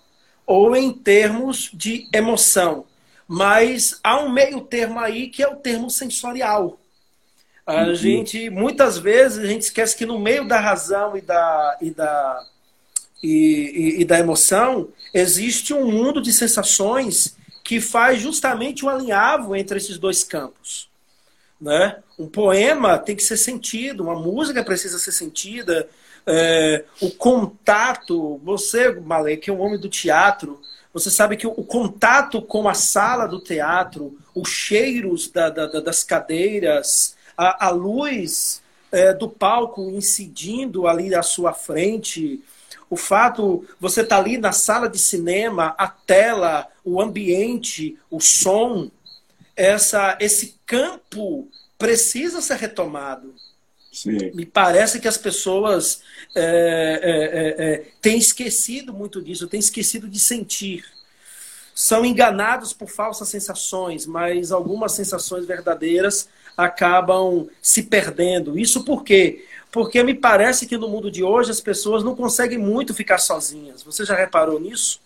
[0.45, 2.85] ou em termos de emoção.
[3.27, 6.79] Mas há um meio termo aí que é o termo sensorial.
[7.65, 7.95] A uhum.
[7.95, 12.45] gente, muitas vezes, a gente esquece que no meio da razão e da, e da,
[13.21, 13.29] e,
[13.97, 19.55] e, e da emoção, existe um mundo de sensações que faz justamente o um alinhavo
[19.55, 20.89] entre esses dois campos.
[21.59, 21.97] Né?
[22.19, 25.87] Um poema tem que ser sentido, uma música precisa ser sentida,
[26.27, 28.41] é, o contato.
[28.43, 30.59] Você, Malê, que é um homem do teatro,
[30.93, 35.79] você sabe que o, o contato com a sala do teatro, os cheiros da, da,
[35.79, 42.43] das cadeiras, a, a luz é, do palco incidindo ali à sua frente,
[42.89, 48.19] o fato você estar tá ali na sala de cinema, a tela, o ambiente, o
[48.19, 48.91] som,
[49.55, 53.33] essa, esse campo precisa ser retomado.
[53.91, 54.31] Sim.
[54.33, 56.01] Me parece que as pessoas
[56.35, 60.83] é, é, é, é, têm esquecido muito disso, têm esquecido de sentir.
[61.73, 68.57] São enganados por falsas sensações, mas algumas sensações verdadeiras acabam se perdendo.
[68.57, 69.45] Isso por quê?
[69.71, 73.81] Porque me parece que no mundo de hoje as pessoas não conseguem muito ficar sozinhas.
[73.81, 75.01] Você já reparou nisso?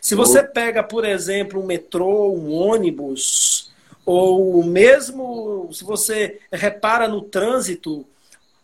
[0.00, 3.72] Se você pega, por exemplo, um metrô, um ônibus,
[4.04, 8.06] ou mesmo se você repara no trânsito,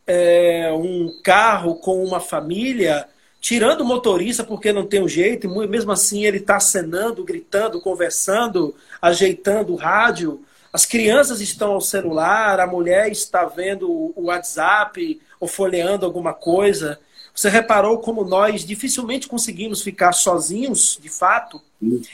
[0.06, 3.08] é, um carro com uma família,
[3.42, 7.80] tirando o motorista porque não tem um jeito, e mesmo assim ele está acenando, gritando,
[7.80, 10.40] conversando, ajeitando o rádio.
[10.72, 17.00] As crianças estão ao celular, a mulher está vendo o WhatsApp ou folheando alguma coisa,
[17.34, 21.60] você reparou como nós dificilmente conseguimos ficar sozinhos, de fato?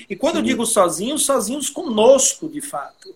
[0.08, 3.14] E quando eu digo sozinhos, sozinhos conosco, de fato.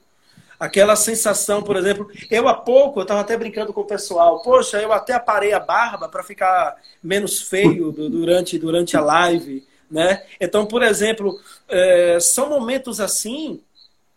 [0.63, 4.81] Aquela sensação, por exemplo, eu há pouco, eu estava até brincando com o pessoal, poxa,
[4.81, 9.67] eu até aparei a barba para ficar menos feio durante, durante a live.
[9.91, 10.25] Né?
[10.41, 11.37] Então, por exemplo,
[11.69, 13.61] é, são momentos assim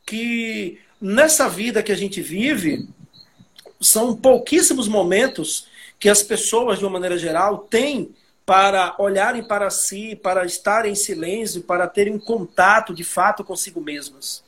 [0.05, 2.87] que nessa vida que a gente vive,
[3.81, 5.65] são pouquíssimos momentos
[5.99, 8.13] que as pessoas, de uma maneira geral, têm
[8.45, 14.45] para olharem para si, para estarem em silêncio, para terem contato de fato consigo mesmas.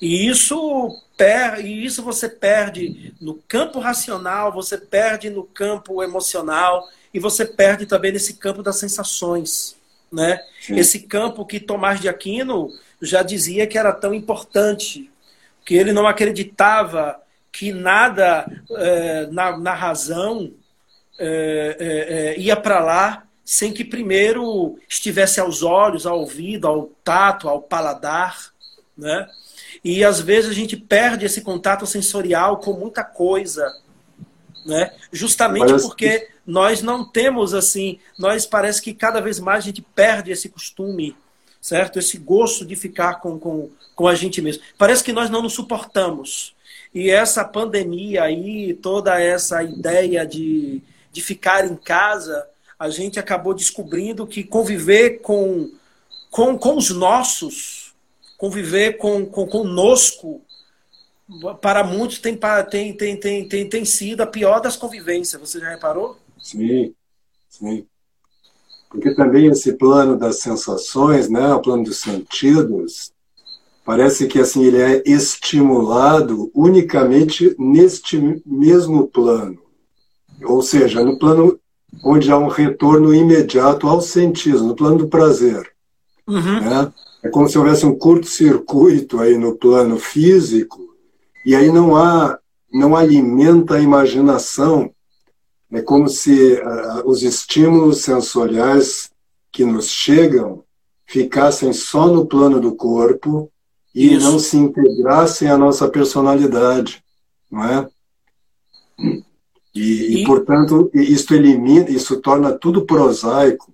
[0.00, 6.88] E isso, per, e isso você perde no campo racional, você perde no campo emocional
[7.12, 9.76] e você perde também nesse campo das sensações.
[10.10, 10.40] Né?
[10.70, 12.70] Esse campo que Tomás de Aquino
[13.02, 15.10] já dizia que era tão importante,
[15.66, 17.20] que ele não acreditava
[17.52, 20.50] que nada é, na, na, razão
[21.18, 21.76] é,
[22.38, 27.60] é, ia para lá sem que primeiro estivesse aos olhos, ao ouvido, ao tato, ao
[27.60, 28.54] paladar,
[28.96, 29.28] né?
[29.82, 33.74] E às vezes a gente perde esse contato sensorial com muita coisa,
[34.64, 34.92] né?
[35.10, 36.28] Justamente parece porque que...
[36.46, 41.16] nós não temos assim, nós parece que cada vez mais a gente perde esse costume,
[41.60, 41.98] certo?
[41.98, 44.62] Esse gosto de ficar com, com, com a gente mesmo.
[44.76, 46.54] Parece que nós não nos suportamos.
[46.92, 52.46] E essa pandemia aí, toda essa ideia de, de ficar em casa,
[52.78, 55.70] a gente acabou descobrindo que conviver com,
[56.30, 57.79] com, com os nossos,
[58.40, 60.40] conviver com, com conosco,
[61.60, 62.34] para muitos tem,
[62.70, 65.38] tem, tem, tem, tem, tem sido a pior das convivências.
[65.38, 66.16] Você já reparou?
[66.38, 66.94] Sim,
[67.50, 67.86] sim.
[68.88, 73.12] Porque também esse plano das sensações, né, o plano dos sentidos,
[73.84, 79.60] parece que assim ele é estimulado unicamente neste mesmo plano.
[80.44, 81.60] Ou seja, no plano
[82.02, 85.70] onde há um retorno imediato aos sentidos, no plano do prazer.
[86.26, 86.60] Uhum.
[86.60, 86.92] Né?
[87.22, 90.94] É como se houvesse um curto-circuito aí no plano físico
[91.44, 92.38] e aí não há,
[92.72, 94.90] não alimenta a imaginação.
[95.72, 99.10] É como se uh, os estímulos sensoriais
[99.52, 100.64] que nos chegam
[101.06, 103.50] ficassem só no plano do corpo
[103.94, 104.30] e Isso.
[104.30, 107.02] não se integrassem à nossa personalidade,
[107.50, 107.88] não é?
[109.74, 113.69] E, e, e portanto, isso elimina, isso torna tudo prosaico,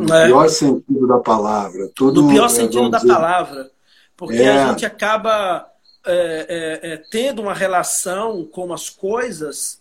[0.00, 0.26] é.
[0.26, 1.90] pior sentido da palavra.
[1.94, 3.70] Tudo, no pior sentido da dizer, palavra.
[4.16, 5.68] Porque é, a gente acaba
[6.06, 9.80] é, é, é, tendo uma relação com as coisas,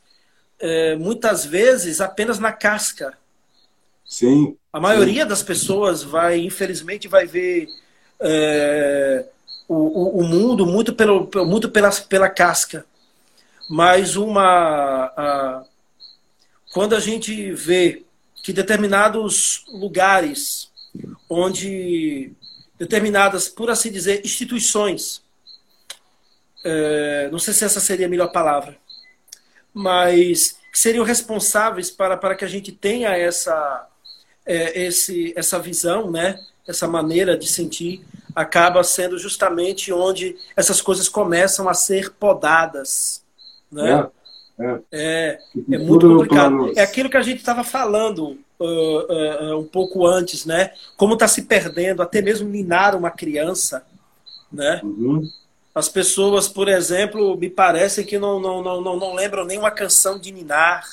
[0.60, 3.18] é, muitas vezes apenas na casca.
[4.06, 4.56] Sim.
[4.72, 5.30] A maioria sim.
[5.30, 7.68] das pessoas vai, infelizmente, vai ver
[8.20, 9.26] é,
[9.68, 12.86] o, o, o, mundo muito, pelo, muito pela, pela casca.
[13.70, 15.12] Mas uma.
[15.18, 15.64] A,
[16.74, 18.04] quando a gente vê
[18.44, 20.70] que determinados lugares
[21.28, 22.32] onde
[22.78, 25.24] determinadas, por assim dizer, instituições
[26.64, 28.78] é, não sei se essa seria a melhor palavra,
[29.74, 33.88] mas que seriam responsáveis para, para que a gente tenha essa,
[34.46, 36.40] é, esse, essa visão, né?
[36.66, 38.04] essa maneira de sentir,
[38.34, 43.22] acaba sendo justamente onde essas coisas começam a ser podadas.
[43.70, 43.92] Né?
[43.92, 44.10] É,
[44.60, 44.80] é.
[44.92, 45.40] é,
[45.72, 46.74] é muito complicado.
[46.76, 50.72] É aquilo que a gente estava falando uh, uh, um pouco antes, né?
[50.96, 53.86] Como está se perdendo, até mesmo minar uma criança,
[54.52, 54.80] né?
[54.84, 55.28] Uhum.
[55.74, 60.20] As pessoas, por exemplo, me parecem que não, não, não, não, não lembram nenhuma canção
[60.20, 60.84] de Ninar.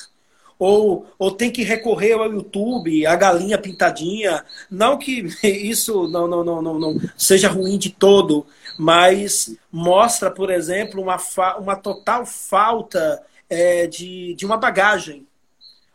[0.57, 4.43] Ou, ou tem que recorrer ao YouTube, a galinha pintadinha.
[4.69, 8.45] Não que isso não, não, não, não, não seja ruim de todo,
[8.77, 11.17] mas mostra, por exemplo, uma,
[11.59, 13.21] uma total falta
[13.51, 15.27] é, de, de uma bagagem.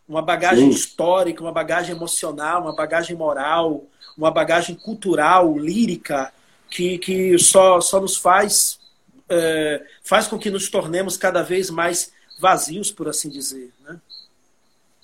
[0.07, 0.79] Uma bagagem Sim.
[0.79, 6.33] histórica, uma bagagem emocional, uma bagagem moral, uma bagagem cultural, lírica,
[6.71, 8.79] que, que só, só nos faz,
[9.29, 13.73] é, faz com que nos tornemos cada vez mais vazios, por assim dizer.
[13.83, 13.99] Né?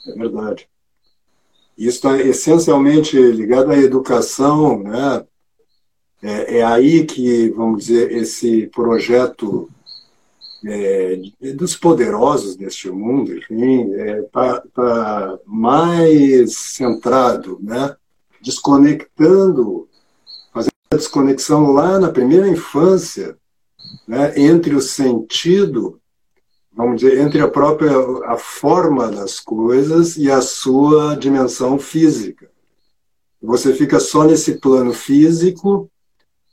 [0.07, 0.69] É verdade.
[1.77, 5.25] Isso está essencialmente ligado à educação, né?
[6.23, 9.69] É, é, aí que, vamos dizer, esse projeto
[10.67, 11.21] é,
[11.55, 14.23] dos poderosos deste mundo, enfim, é,
[14.75, 17.97] tá mais centrado, né?
[18.41, 19.89] desconectando
[20.97, 23.37] desconexão lá na primeira infância,
[24.07, 26.01] né, entre o sentido,
[26.73, 27.93] vamos dizer, entre a própria
[28.27, 32.51] a forma das coisas e a sua dimensão física.
[33.41, 35.91] Você fica só nesse plano físico,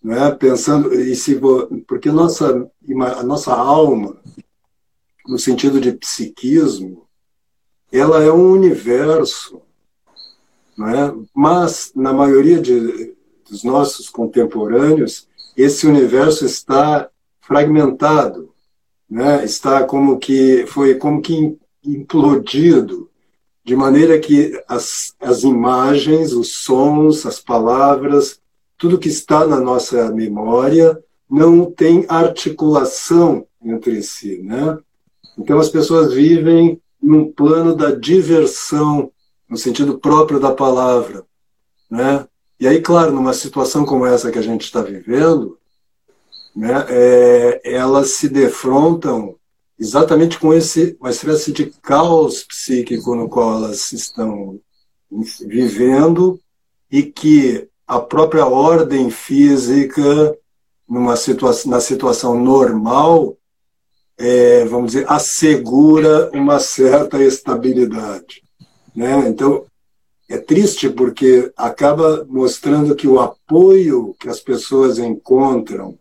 [0.04, 1.40] né, pensando e se
[1.88, 2.70] porque nossa
[3.18, 4.18] a nossa alma,
[5.28, 7.06] no sentido de psiquismo,
[7.92, 9.62] ela é um universo,
[10.80, 11.14] é?
[11.34, 13.16] mas na maioria de,
[13.50, 15.28] dos nossos contemporâneos,
[15.58, 17.10] esse universo está
[17.42, 18.54] fragmentado,
[19.10, 19.44] né?
[19.44, 23.10] está como que foi como que implodido,
[23.64, 28.39] de maneira que as, as imagens, os sons, as palavras,
[28.80, 30.98] tudo que está na nossa memória
[31.30, 34.80] não tem articulação entre si, né?
[35.38, 39.12] Então as pessoas vivem num plano da diversão,
[39.50, 41.26] no sentido próprio da palavra,
[41.92, 42.26] né?
[42.58, 45.58] E aí, claro, numa situação como essa que a gente está vivendo,
[46.56, 49.36] né, é, elas se defrontam
[49.78, 54.60] exatamente com esse uma espécie de caos psíquico no qual elas estão
[55.48, 56.40] vivendo
[56.92, 60.38] e que a própria ordem física
[60.88, 63.36] numa situação na situação normal
[64.18, 68.44] é, vamos dizer assegura uma certa estabilidade
[68.96, 69.66] né então
[70.30, 75.98] é triste porque acaba mostrando que o apoio que as pessoas encontram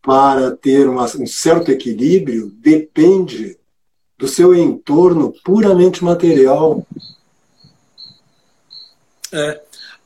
[0.00, 3.58] para ter uma, um certo equilíbrio depende
[4.16, 6.86] do seu entorno puramente material.
[9.32, 9.62] É,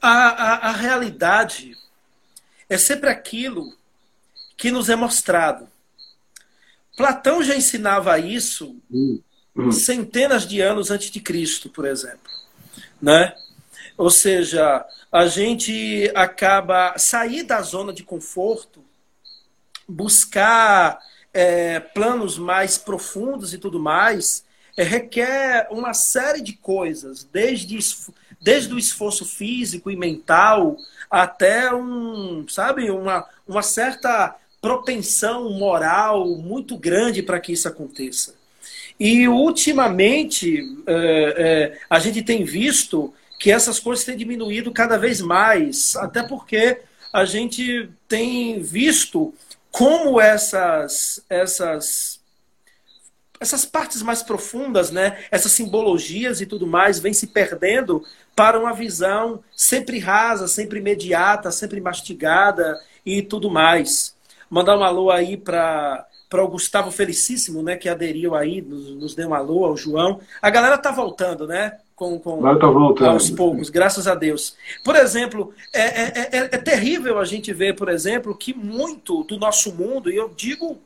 [0.06, 1.76] a, a, a realidade
[2.68, 3.76] é sempre aquilo
[4.56, 5.68] que nos é mostrado.
[6.96, 9.20] Platão já ensinava isso hum,
[9.56, 9.72] hum.
[9.72, 12.30] centenas de anos antes de Cristo, por exemplo.
[13.00, 13.34] Né?
[13.96, 18.84] Ou seja, a gente acaba sair da zona de conforto
[19.88, 20.98] buscar
[21.32, 24.44] é, planos mais profundos e tudo mais,
[24.76, 27.78] é, requer uma série de coisas, desde,
[28.44, 30.76] desde o esforço físico e mental
[31.10, 38.34] até um, sabe, uma, uma certa propensão moral muito grande para que isso aconteça.
[39.00, 40.94] E ultimamente é,
[41.76, 46.82] é, a gente tem visto que essas coisas têm diminuído cada vez mais, até porque
[47.12, 49.32] a gente tem visto
[49.70, 52.20] como essas essas
[53.40, 58.02] essas partes mais profundas, né, essas simbologias e tudo mais, vêm se perdendo
[58.34, 64.16] para uma visão sempre rasa, sempre imediata, sempre mastigada e tudo mais.
[64.48, 69.14] Mandar um alô aí para para o Gustavo Felicíssimo, né, que aderiu aí, nos, nos
[69.14, 70.20] deu um alô, ao João.
[70.42, 71.78] A galera tá voltando, né?
[71.94, 73.10] Com, com, tá voltando.
[73.10, 74.56] aos poucos, graças a Deus.
[74.82, 79.38] Por exemplo, é, é, é, é terrível a gente ver, por exemplo, que muito do
[79.38, 80.80] nosso mundo, e eu digo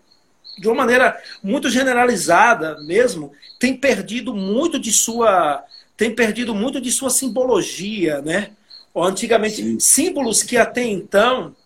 [0.59, 5.65] de uma maneira muito generalizada mesmo, tem perdido muito de sua
[5.97, 8.53] tem perdido muito de sua simbologia, né?
[8.95, 9.81] Antigamente, Sim.
[9.81, 11.57] símbolos que até então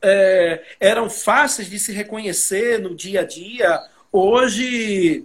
[0.00, 3.82] é, eram fáceis de se reconhecer no dia a dia.
[4.12, 5.24] Hoje,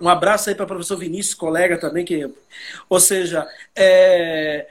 [0.00, 2.30] um abraço aí para o professor Vinícius, colega também, que,
[2.88, 4.68] ou seja, é,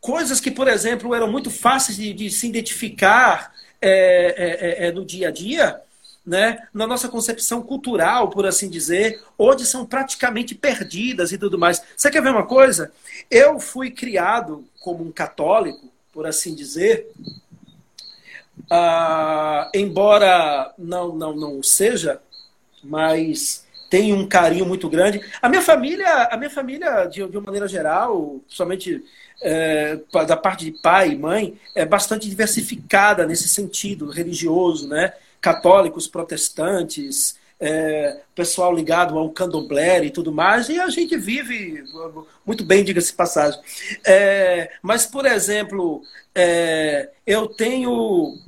[0.00, 3.52] coisas que, por exemplo, eram muito fáceis de, de se identificar
[3.82, 5.80] é, é, é, é no dia a dia,
[6.24, 11.82] né, na nossa concepção cultural, por assim dizer, hoje são praticamente perdidas e tudo mais.
[11.96, 12.92] Você quer ver uma coisa?
[13.30, 17.08] Eu fui criado como um católico, por assim dizer,
[18.70, 22.20] ah, embora não, não, não seja,
[22.82, 25.20] mas tem um carinho muito grande.
[25.42, 29.02] A minha família, a minha família de, de uma maneira geral, somente
[29.42, 35.12] é, da parte de pai e mãe, é bastante diversificada nesse sentido religioso, né?
[35.40, 41.84] Católicos, protestantes, é, pessoal ligado ao candomblé e tudo mais, e a gente vive
[42.44, 43.60] muito bem, diga-se passagem.
[44.04, 46.02] É, mas, por exemplo,
[46.34, 48.38] é, eu tenho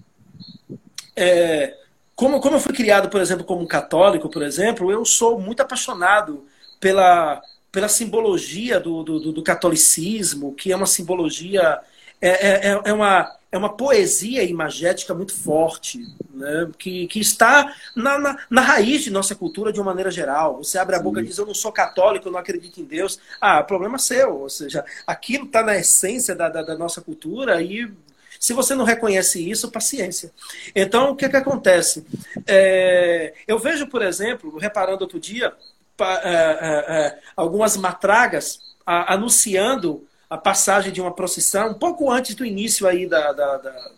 [1.14, 1.76] é,
[2.14, 6.47] como, como eu fui criado, por exemplo, como católico, por exemplo, eu sou muito apaixonado
[6.80, 11.80] pela, pela simbologia do, do, do catolicismo, que é uma simbologia,
[12.20, 16.70] é, é, é uma, é uma poesia imagética muito forte, né?
[16.78, 20.57] que, que está na, na, na, raiz de nossa cultura de uma maneira geral.
[20.57, 21.05] Você abre a Sim.
[21.05, 23.20] boca e diz, eu não sou católico, eu não acredito em Deus.
[23.38, 24.40] Ah, problema seu.
[24.40, 27.92] Ou seja, aquilo está na essência da, da, da nossa cultura e
[28.40, 30.32] se você não reconhece isso, paciência.
[30.74, 32.05] Então, o que, que acontece?
[32.46, 35.53] É, eu vejo, por exemplo, reparando outro dia,
[36.00, 42.35] é, é, é, algumas matragas a, anunciando a passagem de uma procissão, um pouco antes
[42.35, 43.91] do início aí da, da, da,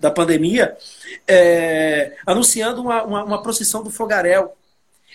[0.00, 0.76] da pandemia,
[1.28, 4.52] é, anunciando uma, uma, uma, procissão do fogaréu.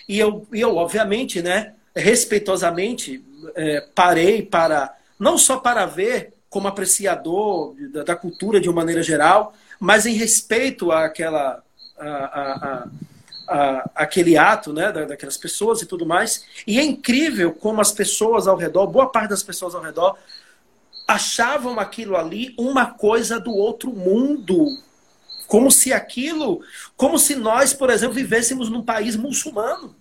[0.08, 3.22] E eu, eu obviamente, né, respeitosamente,
[3.54, 9.02] é, parei para, não só para ver como apreciador da, da, cultura de uma maneira
[9.02, 11.62] geral, mas em respeito àquela,
[11.98, 12.88] a, a,
[13.46, 16.46] a, aquele ato né, daquelas pessoas e tudo mais.
[16.66, 20.16] E é incrível como as pessoas ao redor, boa parte das pessoas ao redor,
[21.06, 24.66] achavam aquilo ali uma coisa do outro mundo.
[25.46, 26.60] Como se aquilo,
[26.96, 29.94] como se nós, por exemplo, vivêssemos num país muçulmano.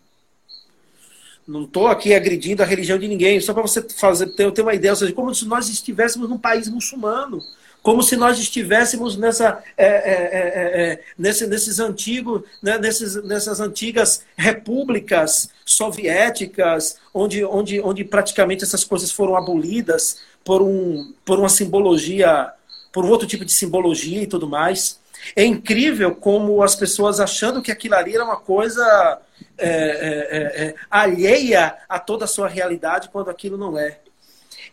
[1.47, 4.73] Não estou aqui agredindo a religião de ninguém, só para você fazer, ter, ter uma
[4.73, 7.43] ideia, ou seja, como se nós estivéssemos num país muçulmano
[7.85, 13.59] como se nós estivéssemos nessa, é, é, é, é nesse, nesses antigos, né, nesses, nessas
[13.59, 21.49] antigas repúblicas soviéticas, onde, onde, onde praticamente essas coisas foram abolidas por, um, por uma
[21.49, 22.53] simbologia,
[22.93, 24.99] por um outro tipo de simbologia e tudo mais.
[25.35, 29.19] É incrível como as pessoas achando que aquilo ali era uma coisa
[29.57, 33.97] é, é, alheia a toda a sua realidade, quando aquilo não é.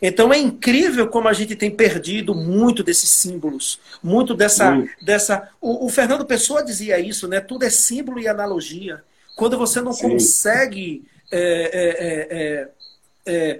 [0.01, 4.83] Então é incrível como a gente tem perdido muito desses símbolos, muito dessa.
[5.01, 7.39] dessa o, o, Fernando Pessoa dizia isso, né?
[7.39, 9.01] Tudo é símbolo e analogia.
[9.35, 10.09] Quando você não Sim.
[10.09, 11.39] consegue é,
[11.73, 12.69] é, é,
[13.25, 13.59] é,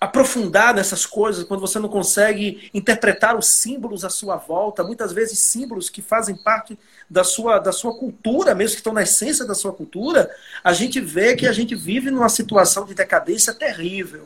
[0.00, 5.40] aprofundar nessas coisas, quando você não consegue interpretar os símbolos à sua volta, muitas vezes
[5.40, 6.78] símbolos que fazem parte
[7.10, 10.30] da sua, da sua cultura, mesmo que estão na essência da sua cultura,
[10.62, 14.24] a gente vê que a gente vive numa situação de decadência terrível.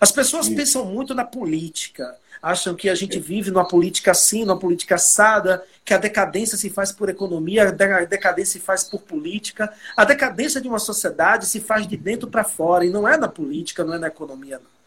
[0.00, 2.16] As pessoas pensam muito na política.
[2.42, 6.70] Acham que a gente vive numa política assim, numa política assada, que a decadência se
[6.70, 9.72] faz por economia, a decadência se faz por política.
[9.96, 13.28] A decadência de uma sociedade se faz de dentro para fora, e não é na
[13.28, 14.58] política, não é na economia.
[14.58, 14.81] Não.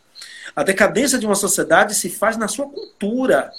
[0.55, 3.51] A decadência de uma sociedade se faz na sua cultura.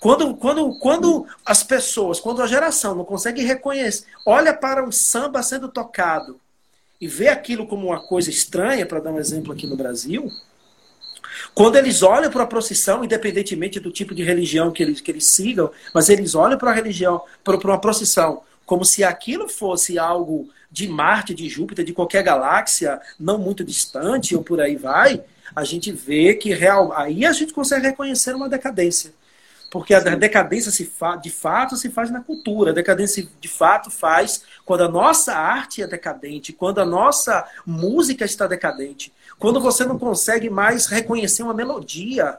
[0.00, 5.42] Quando, quando, quando as pessoas, quando a geração não consegue reconhecer, olha para um samba
[5.42, 6.40] sendo tocado
[7.00, 10.30] e vê aquilo como uma coisa estranha, para dar um exemplo aqui no Brasil,
[11.54, 15.26] quando eles olham para a procissão, independentemente do tipo de religião que eles, que eles
[15.26, 20.48] sigam, mas eles olham para a religião, para uma procissão, como se aquilo fosse algo
[20.70, 25.22] de Marte, de Júpiter, de qualquer galáxia, não muito distante, ou por aí vai,
[25.56, 29.14] a gente vê que real, aí a gente consegue reconhecer uma decadência.
[29.70, 30.16] Porque a Sim.
[30.18, 32.70] decadência se fa, de fato se faz na cultura.
[32.70, 38.24] A decadência de fato faz quando a nossa arte é decadente, quando a nossa música
[38.24, 42.38] está decadente, quando você não consegue mais reconhecer uma melodia,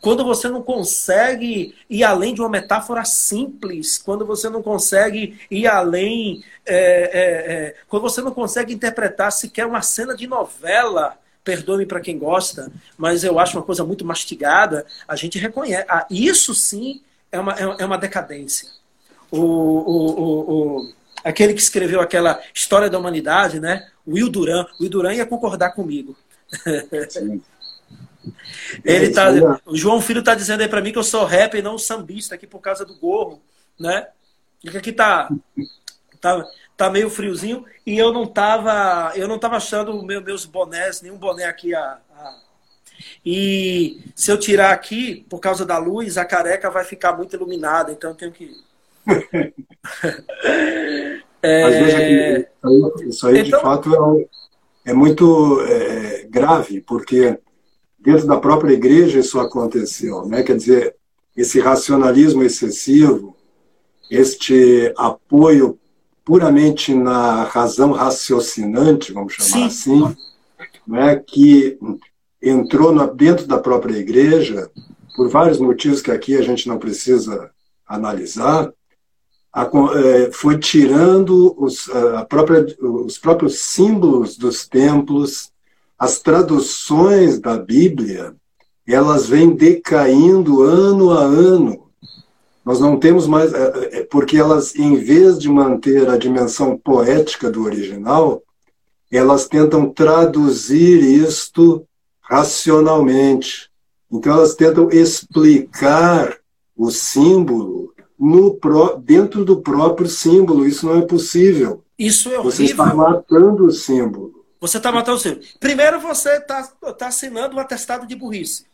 [0.00, 5.66] quando você não consegue ir além de uma metáfora simples, quando você não consegue ir
[5.66, 11.86] além, é, é, é, quando você não consegue interpretar sequer uma cena de novela, perdoe
[11.86, 15.86] para quem gosta, mas eu acho uma coisa muito mastigada, a gente reconhece.
[15.88, 17.00] Ah, isso sim
[17.32, 18.68] é uma, é, é uma decadência.
[19.30, 20.92] O, o, o, o,
[21.24, 23.88] aquele que escreveu aquela História da Humanidade, né?
[24.06, 24.66] Will Duran.
[24.80, 26.16] Will Duran ia concordar comigo.
[28.84, 29.28] Ele tá,
[29.64, 32.34] o João Filho está dizendo aí para mim que eu sou rap e não sambista
[32.34, 33.40] aqui por causa do gorro,
[33.78, 34.08] né?
[34.62, 35.30] E que aqui tá,
[36.20, 36.44] tá,
[36.80, 41.18] tá meio friozinho e eu não tava, eu não tava achando meu, meus bonés, nenhum
[41.18, 42.38] boné aqui a, a,
[43.24, 47.92] e se eu tirar aqui por causa da luz, a careca vai ficar muito iluminada,
[47.92, 48.56] então eu tenho que
[51.42, 52.46] é...
[53.06, 53.58] isso aí então...
[53.58, 54.26] de fato
[54.86, 57.38] é, é muito é, grave, porque
[57.98, 60.42] dentro da própria igreja isso aconteceu, né?
[60.42, 60.96] Quer dizer,
[61.36, 63.36] esse racionalismo excessivo,
[64.10, 65.78] este apoio
[66.30, 69.64] puramente na razão raciocinante, vamos chamar Sim.
[69.64, 70.16] assim,
[70.86, 71.16] né?
[71.16, 71.76] que
[72.40, 74.70] entrou dentro da própria igreja,
[75.16, 77.50] por vários motivos que aqui a gente não precisa
[77.84, 78.72] analisar,
[79.52, 81.90] a, é, foi tirando os,
[82.28, 85.50] própria, os próprios símbolos dos templos,
[85.98, 88.36] as traduções da Bíblia,
[88.86, 91.89] elas vêm decaindo ano a ano.
[92.70, 97.50] Nós não temos mais, é, é, porque elas, em vez de manter a dimensão poética
[97.50, 98.44] do original,
[99.10, 101.84] elas tentam traduzir isto
[102.20, 103.68] racionalmente.
[104.08, 106.38] Então, elas tentam explicar
[106.76, 108.56] o símbolo no
[109.02, 110.64] dentro do próprio símbolo.
[110.64, 111.82] Isso não é possível.
[111.98, 112.52] Isso é horrível.
[112.52, 114.44] Você está matando o símbolo.
[114.60, 115.42] Você está matando o símbolo.
[115.58, 116.62] Primeiro você está
[116.96, 118.64] tá assinando um atestado de burrice.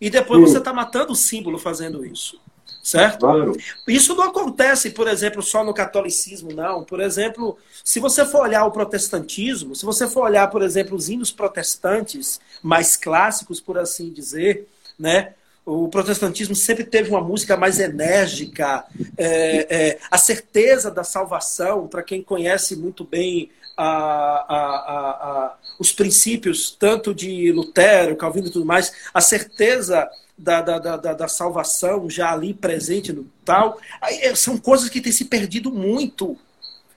[0.00, 0.52] E depois Sim.
[0.52, 2.40] você está matando o símbolo fazendo isso.
[2.86, 3.18] Certo?
[3.18, 3.56] Claro.
[3.88, 6.84] Isso não acontece, por exemplo, só no catolicismo, não.
[6.84, 11.08] Por exemplo, se você for olhar o protestantismo, se você for olhar, por exemplo, os
[11.08, 15.34] hinos protestantes mais clássicos, por assim dizer, né?
[15.64, 18.84] O protestantismo sempre teve uma música mais enérgica,
[19.18, 25.10] é, é, a certeza da salvação, para quem conhece muito bem a, a,
[25.46, 30.08] a, os princípios, tanto de Lutero, Calvino e tudo mais, a certeza
[30.38, 35.12] da, da, da, da, salvação já ali presente no tal, é, são coisas que têm
[35.12, 36.36] se perdido muito,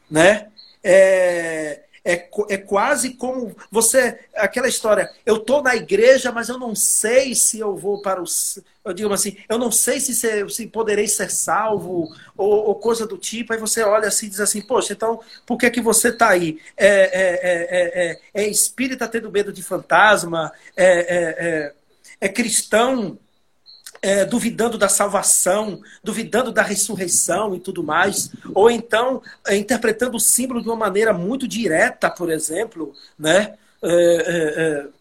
[0.09, 0.49] né?
[0.83, 4.19] é, é, é quase como você.
[4.35, 8.25] Aquela história, eu estou na igreja, mas eu não sei se eu vou para o.
[8.83, 13.05] Eu digo assim, eu não sei se, se, se poderei ser salvo, ou, ou, coisa
[13.05, 13.53] do tipo.
[13.53, 16.59] Aí você olha assim e diz assim, poxa, então por que, que você está aí?
[16.75, 20.51] É, é, é, é, espírita tendo medo de fantasma?
[20.75, 21.73] é,
[22.19, 23.17] é cristão
[24.01, 30.19] é, duvidando da salvação, duvidando da ressurreição e tudo mais, ou então é, interpretando o
[30.19, 33.55] símbolo de uma maneira muito direta, por exemplo, né?
[33.81, 34.99] É, é, é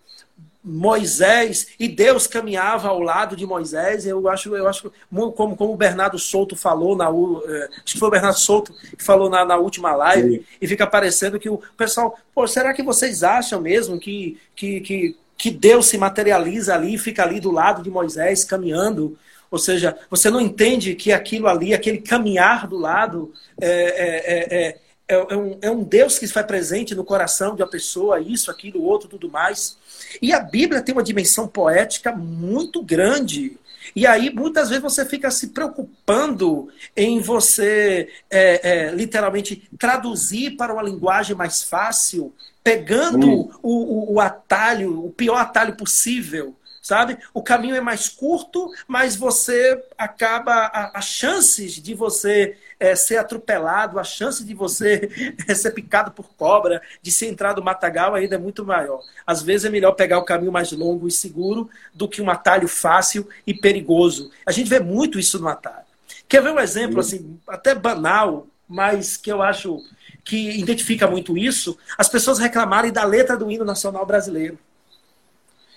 [0.69, 4.07] Moisés e Deus caminhava ao lado de Moisés.
[4.07, 4.93] Eu acho, eu acho
[5.35, 9.03] como, como o Bernardo Souto falou na é, acho que foi o Bernardo Souto que
[9.03, 10.45] falou na, na última live Sim.
[10.61, 15.17] e fica parecendo que o pessoal, pô, será que vocês acham mesmo que, que, que
[15.39, 19.17] que Deus se materializa ali e fica ali do lado de Moisés caminhando.
[19.49, 24.79] Ou seja, você não entende que aquilo ali, aquele caminhar do lado, é, é, é,
[25.09, 28.83] é, um, é um Deus que faz presente no coração de uma pessoa, isso, aquilo,
[28.83, 29.79] outro, tudo mais.
[30.21, 33.57] E a Bíblia tem uma dimensão poética muito grande.
[33.99, 40.73] E aí, muitas vezes, você fica se preocupando em você, é, é, literalmente, traduzir para
[40.73, 42.33] uma linguagem mais fácil
[42.63, 43.51] pegando hum.
[43.61, 47.19] o, o, o atalho, o pior atalho possível, sabe?
[47.35, 50.71] O caminho é mais curto, mas você acaba.
[50.95, 55.11] As chances de você é, ser atropelado, a chance de você
[55.55, 59.03] ser picado por cobra, de ser entrado no matagal ainda é muito maior.
[59.27, 62.69] Às vezes é melhor pegar o caminho mais longo e seguro do que um atalho
[62.69, 64.31] fácil e perigoso.
[64.47, 65.87] A gente vê muito isso no atalho.
[66.29, 69.83] Quer ver um exemplo, assim, até banal, mas que eu acho
[70.25, 74.59] que identifica muito isso, as pessoas reclamarem da letra do hino nacional brasileiro.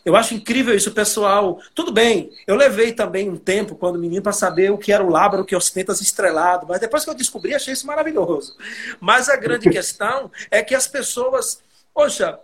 [0.03, 1.61] Eu acho incrível isso, pessoal.
[1.75, 5.09] Tudo bem, eu levei também um tempo, quando menino, para saber o que era o
[5.09, 8.55] lábaro que ostenta estrelado, mas depois que eu descobri, achei isso maravilhoso.
[8.99, 11.61] Mas a grande questão é que as pessoas,
[11.93, 12.39] poxa,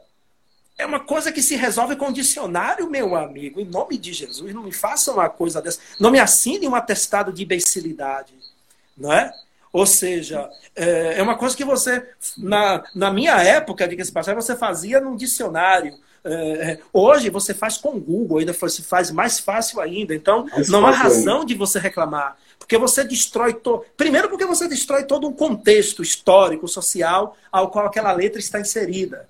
[0.77, 3.59] é uma coisa que se resolve com dicionário, meu amigo.
[3.59, 5.79] Em nome de Jesus, não me façam uma coisa dessa.
[5.99, 8.33] Não me assine um atestado de imbecilidade.
[8.95, 9.33] Não é?
[9.73, 14.55] Ou seja, é, é uma coisa que você, na, na minha época, diga-se passagem, você
[14.55, 15.97] fazia num dicionário.
[16.27, 20.13] É, é, hoje você faz com o Google, ainda se faz mais fácil ainda.
[20.13, 22.37] Então, mais não há razão de você reclamar.
[22.59, 23.85] Porque você destrói todo.
[23.95, 29.27] Primeiro, porque você destrói todo um contexto histórico, social, ao qual aquela letra está inserida.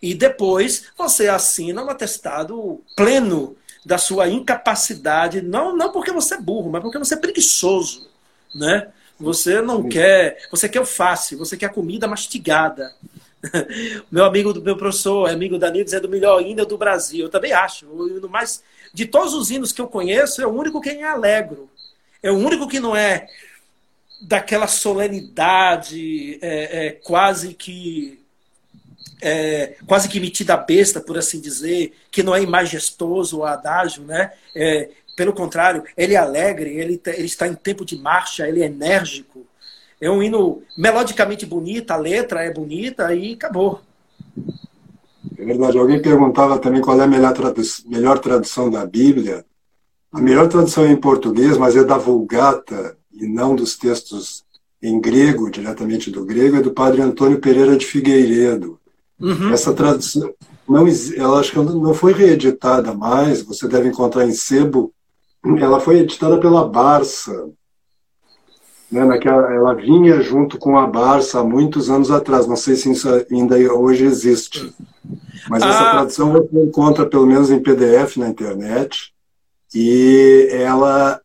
[0.00, 6.40] E depois você assina um atestado pleno da sua incapacidade, não, não porque você é
[6.40, 8.08] burro, mas porque você é preguiçoso.
[8.54, 8.88] Né?
[9.20, 9.88] Você não Sim.
[9.88, 10.48] quer.
[10.50, 12.94] Você quer o fácil, você quer comida mastigada.
[14.10, 17.26] meu amigo, meu professor, amigo da Nides, é do melhor hino do Brasil.
[17.26, 17.86] Eu também acho.
[17.86, 18.62] O mais,
[18.92, 21.70] de todos os hinos que eu conheço, é o único que é alegro.
[22.22, 23.28] É o único que não é
[24.20, 28.18] daquela solenidade é, é, quase que
[29.20, 34.32] é, quase que metida besta, por assim dizer, que não é majestoso o adágio, né?
[34.54, 38.66] É, pelo contrário, ele é alegre, ele, ele está em tempo de marcha, ele é
[38.66, 39.44] enérgico.
[40.00, 43.80] É um hino melodicamente bonito, a letra é bonita e acabou.
[45.36, 45.78] É verdade.
[45.78, 47.34] Alguém perguntava também qual é a melhor,
[47.86, 49.44] melhor tradução da Bíblia.
[50.12, 54.44] A melhor tradução é em português, mas é da Vulgata e não dos textos
[54.80, 58.78] em grego, diretamente do grego, é do padre Antônio Pereira de Figueiredo.
[59.20, 59.52] Uhum.
[59.52, 60.32] Essa tradução,
[60.68, 60.86] não,
[61.16, 64.92] ela acho que não foi reeditada mais, você deve encontrar em sebo
[65.60, 67.48] ela foi editada pela Barça.
[68.90, 72.46] Né, naquela, ela vinha junto com a Barça há muitos anos atrás.
[72.46, 74.74] Não sei se isso ainda hoje existe.
[75.48, 75.90] Mas essa ah.
[75.92, 79.12] tradução você encontra pelo menos em PDF na internet.
[79.74, 81.20] E ela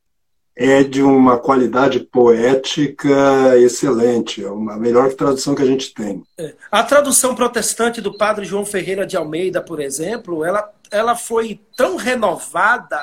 [0.56, 6.22] é de uma qualidade poética excelente, é a melhor tradução que a gente tem.
[6.38, 6.54] É.
[6.72, 11.96] A tradução protestante do padre João Ferreira de Almeida, por exemplo, ela, ela foi tão
[11.96, 13.02] renovada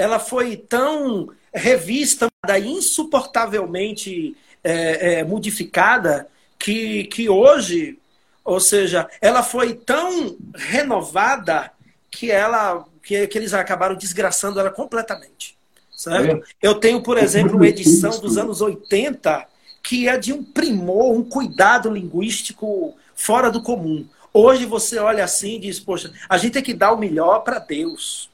[0.00, 2.28] ela foi tão revista,
[2.64, 6.28] insuportavelmente é, é, modificada,
[6.58, 7.98] que, que hoje,
[8.44, 11.72] ou seja, ela foi tão renovada
[12.10, 15.56] que ela que, que eles acabaram desgraçando ela completamente.
[15.96, 16.42] Certo?
[16.42, 16.48] É.
[16.62, 19.46] Eu tenho, por exemplo, uma edição dos anos 80
[19.82, 24.06] que é de um primor, um cuidado linguístico fora do comum.
[24.32, 27.58] Hoje você olha assim e diz, poxa, a gente tem que dar o melhor para
[27.58, 28.30] Deus.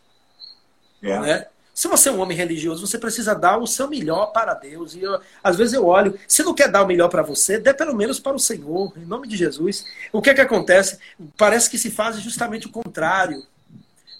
[1.02, 1.18] É.
[1.20, 1.46] Né?
[1.76, 4.94] Se você é um homem religioso, você precisa dar o seu melhor para Deus.
[4.94, 7.74] E eu, às vezes eu olho, se não quer dar o melhor para você, dê
[7.74, 9.84] pelo menos para o Senhor, em nome de Jesus.
[10.10, 10.98] O que é que acontece?
[11.36, 13.44] Parece que se faz justamente o contrário.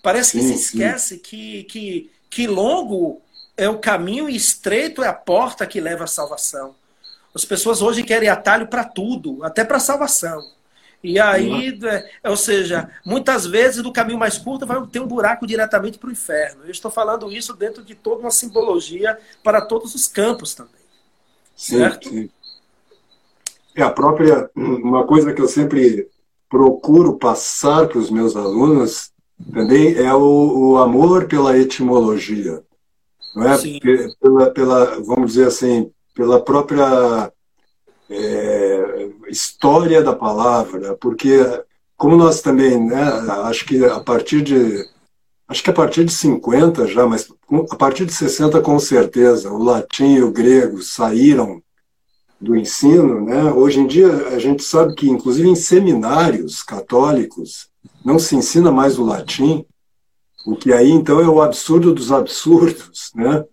[0.03, 3.23] Parece que sim, se esquece que, que, que longo
[3.57, 6.75] é o caminho e estreito é a porta que leva à salvação.
[7.35, 10.47] As pessoas hoje querem atalho para tudo, até para salvação.
[11.07, 15.47] E aí, é, ou seja, muitas vezes do caminho mais curto vai ter um buraco
[15.47, 16.65] diretamente para o inferno.
[16.65, 20.73] Eu estou falando isso dentro de toda uma simbologia para todos os campos também.
[21.55, 22.09] Sim, certo?
[22.09, 22.29] sim.
[23.77, 26.09] É a própria uma coisa que eu sempre
[26.49, 29.13] procuro passar para os meus alunos
[29.53, 32.63] também é o, o amor pela etimologia,
[33.35, 33.57] não é?
[34.19, 37.31] Pela, pela, vamos dizer assim, pela própria
[38.09, 38.66] é,
[39.29, 41.39] história da palavra, porque
[41.97, 43.03] como nós também, né,
[43.45, 44.85] acho que a partir de
[45.49, 47.29] acho que a partir de 50 já, mas
[47.71, 51.63] a partir de 60 com certeza, o latim e o grego saíram
[52.41, 53.45] do ensino, né?
[53.53, 57.69] Hoje em dia a gente sabe que inclusive em seminários católicos
[58.05, 59.65] não se ensina mais o latim,
[60.47, 63.45] o que aí então é o absurdo dos absurdos, né?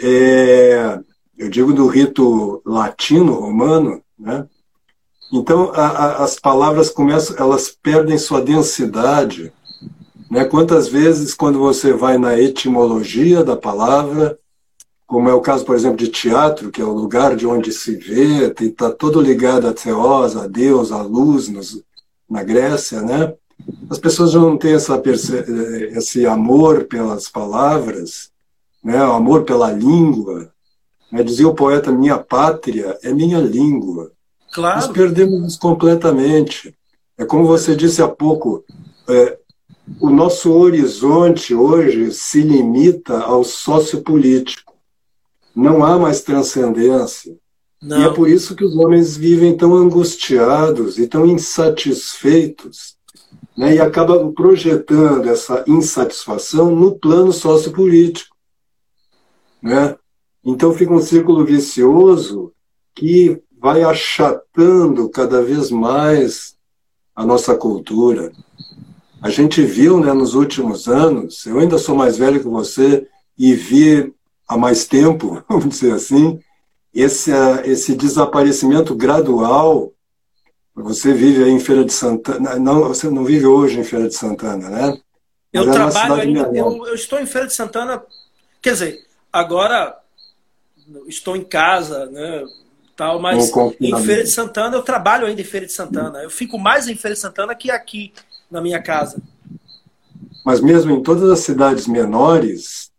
[0.00, 0.98] É,
[1.38, 4.46] eu digo do rito latino romano, né?
[5.32, 9.52] Então a, a, as palavras começam, elas perdem sua densidade,
[10.30, 10.44] né?
[10.44, 14.38] Quantas vezes quando você vai na etimologia da palavra
[15.12, 17.96] como é o caso, por exemplo, de teatro, que é o lugar de onde se
[17.96, 21.82] vê, está todo ligado a Theos, a Deus, a luz nos,
[22.30, 23.34] na Grécia, né?
[23.90, 25.00] As pessoas não têm essa,
[25.94, 28.30] esse amor pelas palavras,
[28.82, 29.04] né?
[29.04, 30.50] o amor pela língua.
[31.12, 31.22] Né?
[31.22, 34.10] Dizia o poeta, minha pátria é minha língua.
[34.52, 34.76] Claro.
[34.76, 36.74] Nós perdemos completamente.
[37.16, 38.64] É como você disse há pouco,
[39.08, 39.38] é,
[40.00, 44.72] o nosso horizonte hoje se limita ao sociopolítico
[45.54, 47.36] não há mais transcendência.
[47.80, 48.00] Não.
[48.00, 52.96] E é por isso que os homens vivem tão angustiados e tão insatisfeitos,
[53.56, 53.74] né?
[53.74, 58.36] e acabam projetando essa insatisfação no plano sociopolítico.
[59.60, 59.96] Né?
[60.44, 62.52] Então fica um círculo vicioso
[62.94, 66.56] que vai achatando cada vez mais
[67.14, 68.32] a nossa cultura.
[69.22, 73.06] A gente viu né, nos últimos anos, eu ainda sou mais velho que você,
[73.38, 74.12] e vi
[74.48, 76.40] há mais tempo, vamos dizer assim,
[76.92, 77.30] esse,
[77.64, 79.92] esse desaparecimento gradual.
[80.74, 84.14] Você vive aí em Feira de Santana, não, você não vive hoje em Feira de
[84.14, 84.98] Santana, né?
[85.52, 88.02] Eu é trabalho ainda, eu, eu estou em Feira de Santana,
[88.60, 89.96] quer dizer, agora
[91.06, 92.44] estou em casa, né?
[93.02, 93.50] Tal, mas
[93.80, 96.22] em Feira de Santana eu trabalho ainda em Feira de Santana.
[96.22, 98.12] Eu fico mais em Feira de Santana que aqui
[98.48, 99.20] na minha casa.
[100.44, 102.92] Mas mesmo em todas as cidades menores,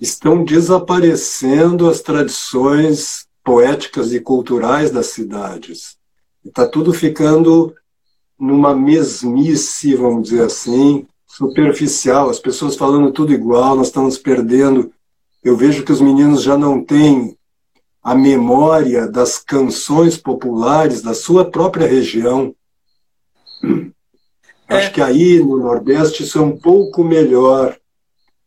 [0.00, 5.98] estão desaparecendo as tradições poéticas e culturais das cidades.
[6.42, 7.74] Está tudo ficando
[8.40, 14.90] numa mesmice, vamos dizer assim, superficial, as pessoas falando tudo igual, nós estamos perdendo.
[15.42, 17.36] Eu vejo que os meninos já não têm
[18.04, 22.54] a memória das canções populares da sua própria região.
[24.68, 24.76] É.
[24.76, 27.76] Acho que aí no Nordeste isso é um pouco melhor.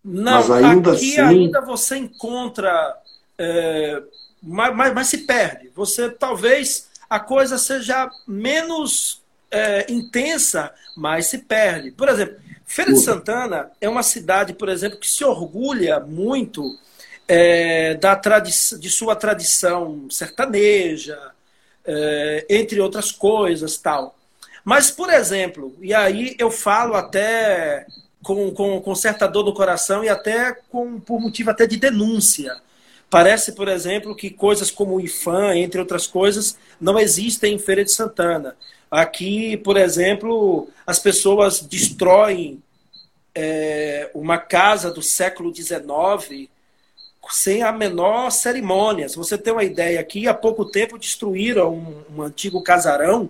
[0.04, 1.22] Não, mas ainda aqui assim...
[1.22, 2.98] ainda você encontra,
[3.38, 4.02] é,
[4.42, 5.72] mas, mas, mas, se perde.
[5.76, 11.92] Você talvez a coisa seja menos é, intensa, mas se perde.
[11.92, 12.36] Por exemplo,
[12.66, 16.78] Feira de Santana é uma cidade, por exemplo, que se orgulha muito
[17.28, 21.20] é, da de sua tradição sertaneja,
[21.86, 24.16] é, entre outras coisas, tal.
[24.64, 27.86] Mas, por exemplo, e aí eu falo até
[28.24, 32.56] com, com, com certa dor no coração e até com, por motivo até de denúncia.
[33.10, 37.86] Parece, por exemplo, que coisas como o IFAM, entre outras coisas, não existem em Feira
[37.86, 38.58] de Santana.
[38.92, 42.62] Aqui, por exemplo, as pessoas destroem
[43.34, 46.50] é, uma casa do século XIX
[47.30, 49.10] sem a menor cerimônia.
[49.10, 53.30] Se você tem uma ideia, aqui há pouco tempo destruíram um, um antigo casarão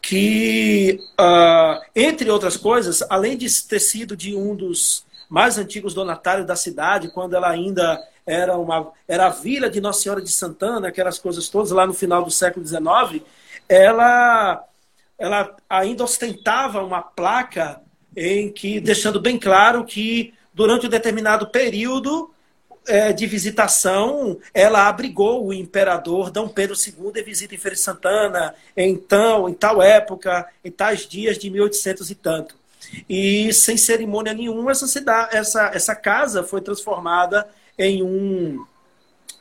[0.00, 6.46] que, uh, entre outras coisas, além de ter sido de um dos mais antigos donatários
[6.46, 10.88] da cidade, quando ela ainda era uma era a vila de Nossa Senhora de Santana,
[10.88, 13.22] aquelas coisas todas lá no final do século XIX,
[13.68, 14.64] ela
[15.18, 17.80] ela ainda ostentava uma placa
[18.16, 22.30] em que deixando bem claro que durante um determinado período
[22.88, 27.82] é, de visitação, ela abrigou o imperador Dom Pedro II em visita em Feira de
[27.82, 32.56] Santana, então, em tal época, em tais dias de 1800 e tanto.
[33.08, 37.46] E sem cerimônia nenhuma, essa, cidade, essa, essa casa foi transformada
[37.78, 38.64] em um.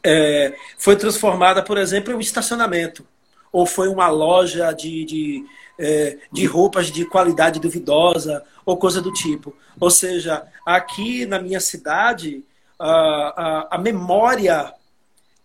[0.04, 3.06] É, foi transformada, por exemplo, em um estacionamento.
[3.52, 5.46] Ou foi uma loja de, de,
[5.80, 9.56] é, de roupas de qualidade duvidosa, ou coisa do tipo.
[9.80, 12.44] Ou seja, aqui na minha cidade,
[12.80, 14.74] a, a, memória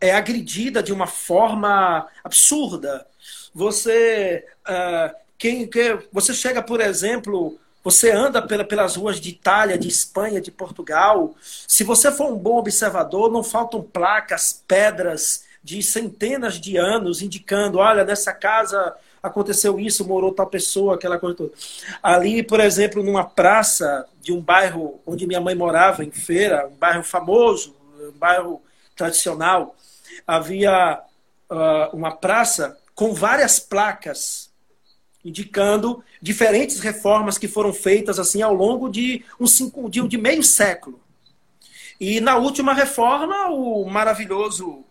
[0.00, 3.06] é agredida de uma forma absurda.
[3.54, 9.78] Você, uh, quem, quem, você chega, por exemplo, você anda pela, pelas ruas de Itália,
[9.78, 11.34] de Espanha, de Portugal.
[11.40, 17.78] Se você for um bom observador, não faltam placas, pedras de centenas de anos indicando:
[17.78, 21.52] olha, nessa casa aconteceu isso, morou tal pessoa, aquela coisa toda.
[22.02, 26.76] Ali, por exemplo, numa praça de um bairro onde minha mãe morava, em Feira, um
[26.76, 28.60] bairro famoso, um bairro
[28.96, 29.76] tradicional,
[30.26, 31.00] havia
[31.48, 34.50] uh, uma praça com várias placas
[35.24, 40.42] indicando diferentes reformas que foram feitas assim ao longo de um cinco, de, de meio
[40.42, 41.00] século.
[42.00, 44.84] E na última reforma, o maravilhoso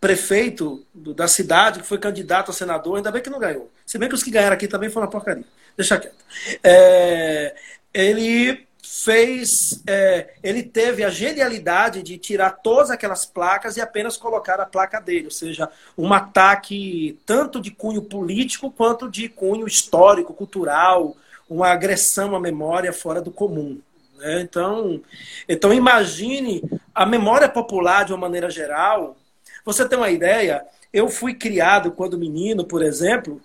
[0.00, 3.70] prefeito da cidade, que foi candidato a senador, ainda bem que não ganhou.
[3.84, 5.44] Se bem que os que ganharam aqui também foram uma porcaria.
[5.76, 6.16] Deixa quieto.
[6.64, 7.54] É,
[7.92, 9.82] ele fez.
[9.86, 15.00] É, ele teve a genialidade de tirar todas aquelas placas e apenas colocar a placa
[15.00, 21.14] dele, ou seja, um ataque tanto de cunho político quanto de cunho histórico, cultural,
[21.48, 23.80] uma agressão à memória fora do comum.
[24.16, 24.40] Né?
[24.40, 25.00] Então,
[25.48, 26.62] então, imagine
[26.94, 29.16] a memória popular de uma maneira geral
[29.64, 30.64] você tem uma ideia?
[30.92, 33.40] Eu fui criado quando menino, por exemplo,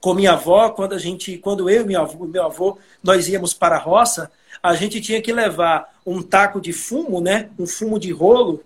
[0.00, 3.78] com minha avó, quando a gente, quando eu e meu avô, nós íamos para a
[3.78, 4.30] roça,
[4.62, 7.48] a gente tinha que levar um taco de fumo, né?
[7.58, 8.62] Um fumo de rolo.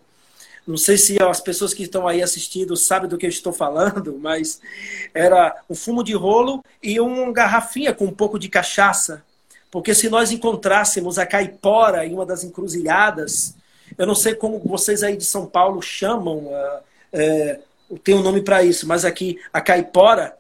[0.67, 4.19] Não sei se as pessoas que estão aí assistindo sabem do que eu estou falando,
[4.21, 4.61] mas
[5.15, 9.25] era um fumo de rolo e uma garrafinha com um pouco de cachaça.
[9.71, 13.55] Porque se nós encontrássemos a caipora em uma das encruzilhadas,
[13.99, 16.81] eu não sei como vocês aí de São Paulo chamam, é,
[17.13, 17.61] é
[18.05, 20.37] tem um nome para isso, mas aqui a caipora,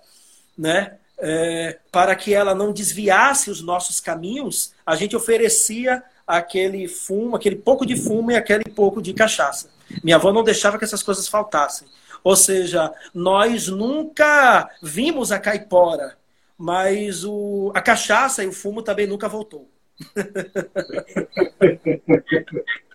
[0.56, 0.94] né?
[1.20, 7.56] É, para que ela não desviasse os nossos caminhos, a gente oferecia aquele fumo, aquele
[7.56, 9.68] pouco de fumo e aquele pouco de cachaça.
[10.04, 11.88] Minha avó não deixava que essas coisas faltassem.
[12.22, 16.16] Ou seja, nós nunca vimos a caipora,
[16.56, 19.68] mas o, a cachaça e o fumo também nunca voltou.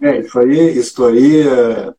[0.00, 1.94] É, isso aí, isso aí é,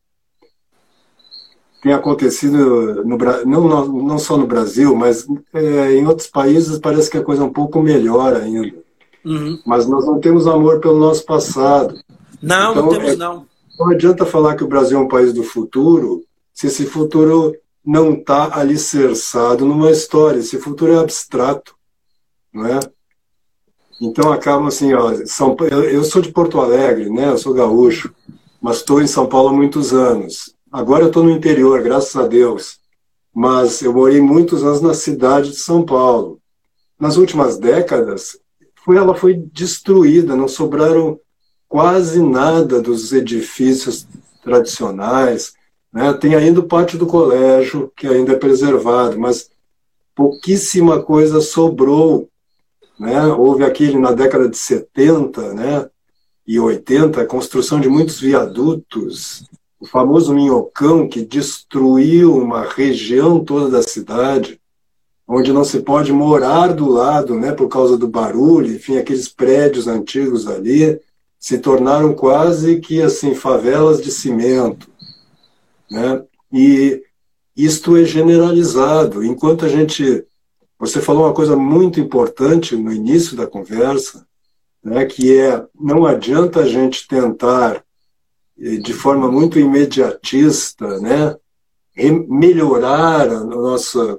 [1.82, 7.18] tem acontecido no, não, não só no Brasil, mas é, em outros países parece que
[7.18, 8.76] a coisa é um pouco melhor ainda.
[9.24, 9.60] Uhum.
[9.64, 12.00] Mas nós não temos amor pelo nosso passado.
[12.40, 13.46] Não, então, não temos é, não.
[13.78, 17.54] Não adianta falar que o Brasil é um país do futuro se esse futuro
[17.84, 20.38] não está alicerçado numa história.
[20.38, 21.74] Esse futuro é abstrato,
[22.52, 22.78] não é?
[24.00, 27.28] Então acaba assim, ó, São, eu, eu sou de Porto Alegre, né?
[27.28, 28.12] Eu sou gaúcho,
[28.60, 30.54] mas estou em São Paulo há muitos anos.
[30.70, 32.78] Agora eu estou no interior, graças a Deus.
[33.34, 36.38] Mas eu morei muitos anos na cidade de São Paulo.
[36.98, 38.38] Nas últimas décadas,
[38.84, 41.18] foi, ela foi destruída, não sobraram
[41.68, 44.06] quase nada dos edifícios
[44.42, 45.52] tradicionais.
[45.92, 46.12] Né?
[46.14, 49.50] Tem ainda o pátio do colégio, que ainda é preservado, mas
[50.14, 52.28] pouquíssima coisa sobrou
[53.02, 53.26] né?
[53.26, 55.90] Houve aquele na década de 70 né?
[56.46, 59.44] e 80 a construção de muitos viadutos,
[59.80, 64.60] o famoso Minhocão, que destruiu uma região toda da cidade,
[65.26, 67.50] onde não se pode morar do lado né?
[67.50, 71.00] por causa do barulho, enfim, aqueles prédios antigos ali
[71.40, 74.88] se tornaram quase que assim favelas de cimento.
[75.90, 76.22] Né?
[76.52, 77.02] E
[77.56, 79.24] isto é generalizado.
[79.24, 80.24] Enquanto a gente
[80.82, 84.26] você falou uma coisa muito importante no início da conversa,
[84.82, 87.84] né, que é não adianta a gente tentar
[88.58, 91.36] eh, de forma muito imediatista, né,
[92.28, 94.18] melhorar a nossa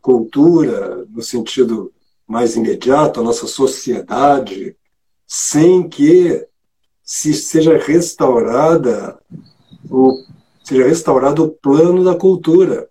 [0.00, 1.92] cultura no sentido
[2.26, 4.76] mais imediato, a nossa sociedade,
[5.24, 6.44] sem que
[7.04, 9.20] se seja restaurada
[9.88, 10.20] o
[10.64, 12.88] seja restaurado o plano da cultura.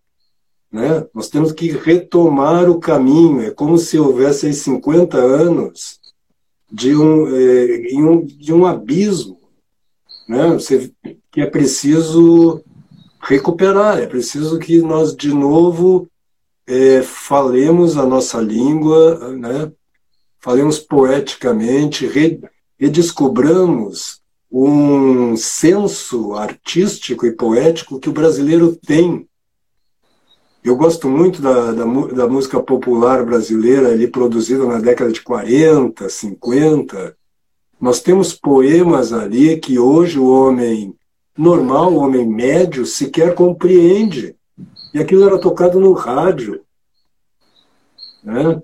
[0.71, 1.05] Né?
[1.13, 3.41] Nós temos que retomar o caminho.
[3.41, 5.99] É como se houvesse aí 50 anos
[6.71, 9.41] de um, é, um, de um abismo
[10.31, 10.47] né?
[10.53, 10.93] Você,
[11.29, 12.63] que é preciso
[13.21, 16.07] recuperar, é preciso que nós de novo
[16.65, 19.69] é, falemos a nossa língua, né?
[20.39, 22.09] falemos poeticamente,
[22.79, 29.27] redescobramos um senso artístico e poético que o brasileiro tem
[30.63, 36.07] eu gosto muito da, da, da, música popular brasileira ali produzida na década de 40,
[36.07, 37.17] 50.
[37.79, 40.95] Nós temos poemas ali que hoje o homem
[41.35, 44.35] normal, o homem médio, sequer compreende.
[44.93, 46.61] E aquilo era tocado no rádio.
[48.23, 48.61] Né?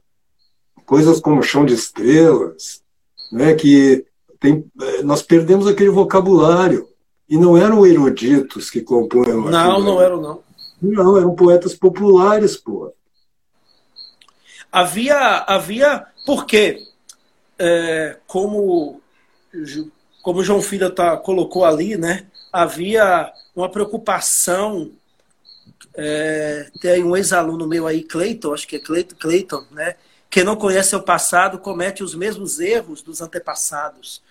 [0.85, 2.83] Coisas como Chão de Estrelas,
[3.31, 3.55] né?
[3.55, 4.05] que
[4.39, 4.63] tem,
[5.03, 6.87] nós perdemos aquele vocabulário.
[7.27, 10.46] E não eram eruditos que compunham Não, não eram, não.
[10.81, 12.93] Não, eram poetas populares, pô.
[14.71, 16.85] Havia, havia porque,
[17.57, 19.01] é, como,
[20.21, 24.91] como João Filho tá, colocou ali, né, havia uma preocupação.
[25.95, 29.95] É, tem um ex-aluno meu aí, Cleiton, acho que é Cleiton, né?
[30.29, 34.21] Quem não conhece o passado comete os mesmos erros dos antepassados.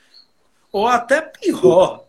[0.71, 2.05] Ou até pior,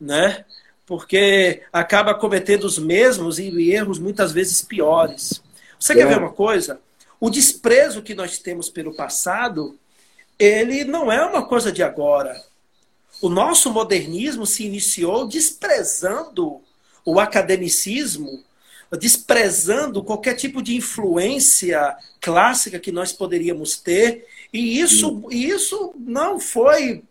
[0.00, 0.44] né?
[0.90, 5.40] Porque acaba cometendo os mesmos e erros muitas vezes piores.
[5.78, 5.96] Você é.
[5.98, 6.80] quer ver uma coisa?
[7.20, 9.78] O desprezo que nós temos pelo passado,
[10.36, 12.34] ele não é uma coisa de agora.
[13.22, 16.60] O nosso modernismo se iniciou desprezando
[17.04, 18.42] o academicismo,
[18.98, 24.26] desprezando qualquer tipo de influência clássica que nós poderíamos ter.
[24.52, 27.04] E isso, isso não foi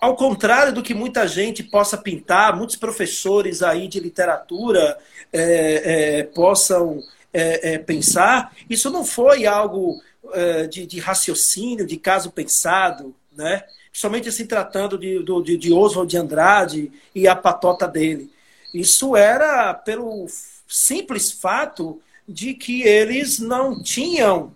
[0.00, 4.98] ao contrário do que muita gente possa pintar, muitos professores aí de literatura
[5.32, 10.00] é, é, possam é, é pensar, isso não foi algo
[10.32, 13.62] é, de, de, raciocínio, de caso pensado, né?
[13.92, 18.30] somente se tratando de, de, de Oswald de Andrade e a patota dele.
[18.74, 20.26] Isso era pelo
[20.68, 24.54] simples fato de que eles não tinham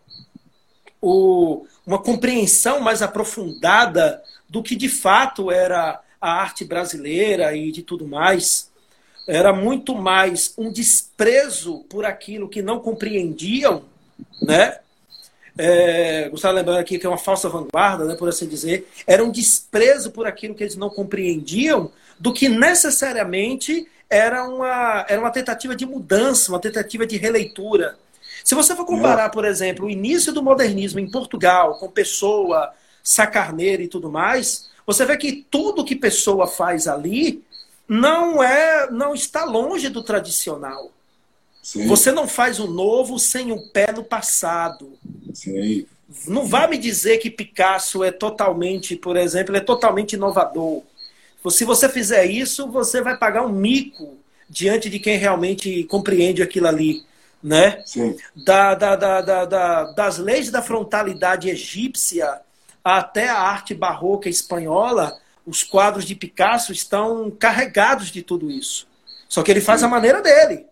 [1.00, 7.82] o, uma compreensão mais aprofundada do que de fato era a arte brasileira e de
[7.82, 8.70] tudo mais.
[9.26, 13.84] Era muito mais um desprezo por aquilo que não compreendiam,
[14.42, 14.78] né?
[15.60, 19.30] é, Gustavo lembrando aqui que é uma falsa vanguarda, né, por assim dizer, era um
[19.30, 25.74] desprezo por aquilo que eles não compreendiam, do que necessariamente era uma, era uma tentativa
[25.76, 27.96] de mudança, uma tentativa de releitura.
[28.42, 32.72] Se você for comparar, por exemplo, o início do modernismo em Portugal, com Pessoa,
[33.02, 37.42] Sacarneiro e tudo mais, você vê que tudo que Pessoa faz ali
[37.88, 40.90] não é, não está longe do tradicional.
[41.62, 41.86] Sim.
[41.86, 44.98] Você não faz o novo sem um pé no passado.
[45.34, 45.86] Sim.
[46.26, 50.82] Não vá me dizer que Picasso é totalmente, por exemplo, é totalmente inovador.
[51.48, 56.66] Se você fizer isso, você vai pagar um mico diante de quem realmente compreende aquilo
[56.66, 57.04] ali.
[57.42, 57.82] Né?
[57.86, 58.16] Sim.
[58.36, 62.40] Da, da, da, da, das leis da frontalidade egípcia
[62.84, 68.86] até a arte barroca espanhola, os quadros de Picasso estão carregados de tudo isso.
[69.28, 70.66] Só que ele faz a maneira dele.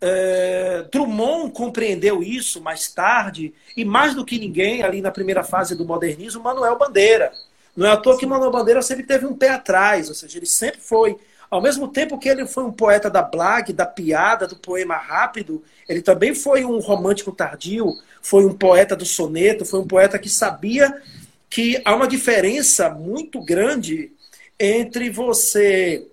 [0.00, 5.74] É, Drummond compreendeu isso mais tarde, e mais do que ninguém, ali na primeira fase
[5.74, 7.32] do modernismo, Manuel Bandeira.
[7.76, 10.46] Não é à toa que Manuel Bandeira sempre teve um pé atrás, ou seja, ele
[10.46, 11.16] sempre foi,
[11.50, 15.62] ao mesmo tempo que ele foi um poeta da blague, da piada, do poema rápido,
[15.88, 17.92] ele também foi um romântico tardio,
[18.22, 21.02] foi um poeta do soneto, foi um poeta que sabia
[21.50, 24.12] que há uma diferença muito grande
[24.58, 26.06] entre você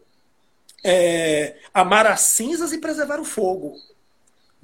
[0.83, 3.75] é, amar as cinzas e preservar o fogo.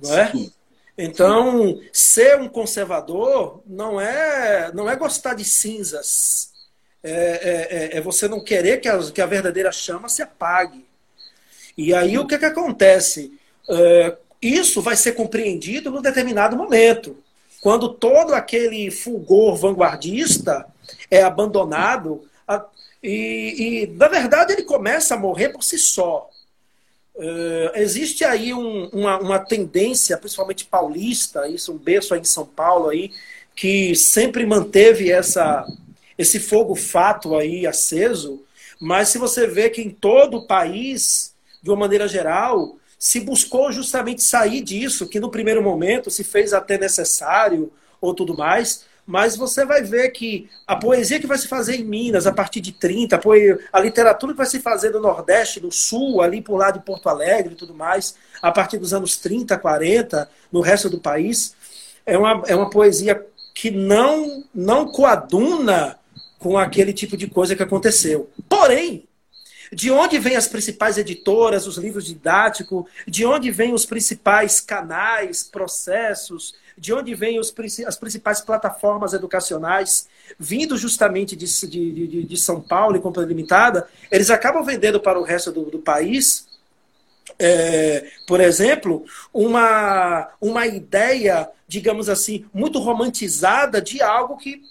[0.01, 0.31] Não é?
[0.31, 0.51] Sim.
[0.97, 6.51] Então, ser um conservador não é, não é gostar de cinzas.
[7.03, 10.85] É, é, é, é você não querer que a, que a verdadeira chama se apague.
[11.77, 13.33] E aí o que, que acontece?
[13.67, 17.17] É, isso vai ser compreendido num determinado momento.
[17.61, 20.65] Quando todo aquele fulgor vanguardista
[21.11, 22.65] é abandonado, a,
[23.03, 26.27] e, e, na verdade, ele começa a morrer por si só.
[27.13, 32.45] Uh, existe aí um, uma, uma, tendência, principalmente paulista, isso um berço aí em São
[32.45, 33.11] Paulo aí,
[33.55, 35.63] que sempre manteve essa,
[36.17, 38.43] esse fogo fato aí aceso,
[38.79, 43.71] mas se você vê que em todo o país, de uma maneira geral, se buscou
[43.71, 49.35] justamente sair disso, que no primeiro momento se fez até necessário ou tudo mais, mas
[49.35, 52.71] você vai ver que a poesia que vai se fazer em Minas a partir de
[52.71, 53.19] 30,
[53.73, 57.09] a literatura que vai se fazer no Nordeste, no Sul, ali por lá de Porto
[57.09, 61.55] Alegre e tudo mais, a partir dos anos 30, 40, no resto do país,
[62.05, 63.25] é uma, é uma poesia
[63.55, 65.97] que não, não coaduna
[66.37, 68.29] com aquele tipo de coisa que aconteceu.
[68.47, 69.07] Porém,
[69.71, 75.43] de onde vêm as principais editoras, os livros didáticos, de onde vêm os principais canais,
[75.43, 80.07] processos, de onde vêm as principais plataformas educacionais,
[80.37, 85.19] vindo justamente de, de, de, de São Paulo e Companhia Limitada, eles acabam vendendo para
[85.19, 86.47] o resto do, do país,
[87.39, 94.61] é, por exemplo, uma, uma ideia, digamos assim, muito romantizada de algo que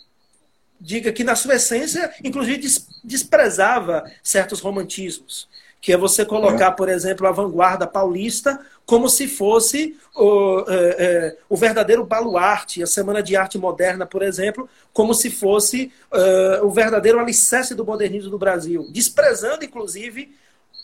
[0.80, 2.66] diga que na sua essência, inclusive
[3.04, 5.48] desprezava certos romantismos,
[5.80, 6.70] que é você colocar, é.
[6.70, 12.86] por exemplo, a vanguarda paulista como se fosse o, é, é, o verdadeiro baluarte, a
[12.86, 18.30] Semana de Arte Moderna, por exemplo, como se fosse uh, o verdadeiro alicerce do modernismo
[18.30, 20.34] do Brasil, desprezando, inclusive,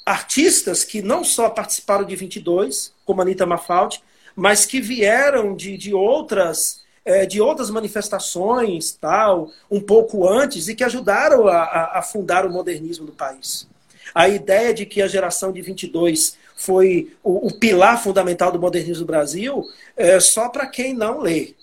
[0.04, 4.00] artistas que não só participaram de 22, como Anitta Mafaldi,
[4.36, 10.74] mas que vieram de, de outras é, de outras manifestações, tal, um pouco antes, e
[10.74, 13.68] que ajudaram a, a, fundar o modernismo do país.
[14.12, 19.04] A ideia de que a geração de 22 foi o, o pilar fundamental do modernismo
[19.04, 19.64] do Brasil
[19.96, 21.54] é só para quem não lê.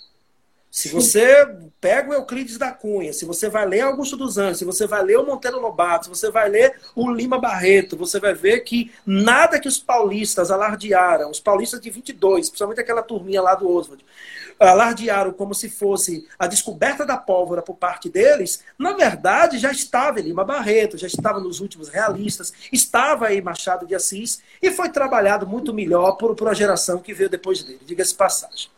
[0.73, 1.45] Se você
[1.79, 5.03] pega o Euclides da Cunha, se você vai ler Augusto dos Anjos, se você vai
[5.03, 8.91] ler o Monteiro Lobato, se você vai ler o Lima Barreto, você vai ver que
[9.05, 14.03] nada que os paulistas alardearam, os paulistas de 22, principalmente aquela turminha lá do Oswald,
[14.59, 20.21] alardearam como se fosse a descoberta da pólvora por parte deles, na verdade já estava
[20.21, 24.89] em Lima Barreto, já estava nos últimos realistas, estava aí Machado de Assis e foi
[24.89, 28.73] trabalhado muito melhor por, por uma geração que veio depois dele, diga-se passagem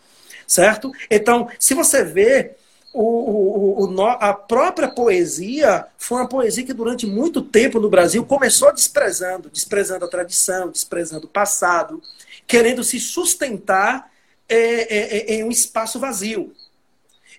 [0.47, 0.91] certo?
[1.09, 2.55] Então, se você vê,
[2.93, 8.25] o, o, o, a própria poesia foi uma poesia que durante muito tempo no Brasil
[8.25, 12.01] começou desprezando, desprezando a tradição, desprezando o passado,
[12.47, 14.09] querendo se sustentar
[14.47, 16.53] é, é, é, em um espaço vazio.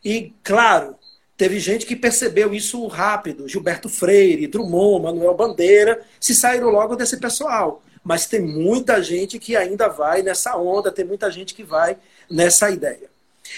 [0.04, 0.96] E, claro,
[1.36, 3.48] teve gente que percebeu isso rápido.
[3.48, 7.82] Gilberto Freire, Drummond, Manuel Bandeira, se saíram logo desse pessoal.
[8.04, 11.96] Mas tem muita gente que ainda vai nessa onda, tem muita gente que vai
[12.30, 13.10] nessa ideia.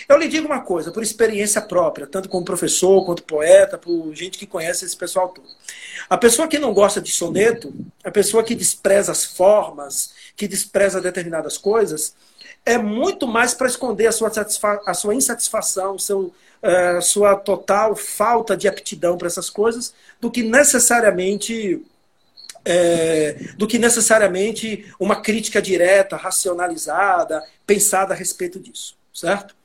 [0.08, 4.38] Eu lhe digo uma coisa, por experiência própria, tanto como professor, quanto poeta, por gente
[4.38, 5.48] que conhece esse pessoal todo.
[6.08, 7.72] A pessoa que não gosta de soneto,
[8.04, 12.14] a pessoa que despreza as formas, que despreza determinadas coisas,
[12.64, 14.30] é muito mais para esconder a sua,
[14.86, 20.42] a sua insatisfação, seu, uh, sua total falta de aptidão para essas coisas, do que
[20.42, 21.82] necessariamente
[22.68, 29.56] é, do que necessariamente uma crítica direta, racionalizada, pensada a respeito disso, certo?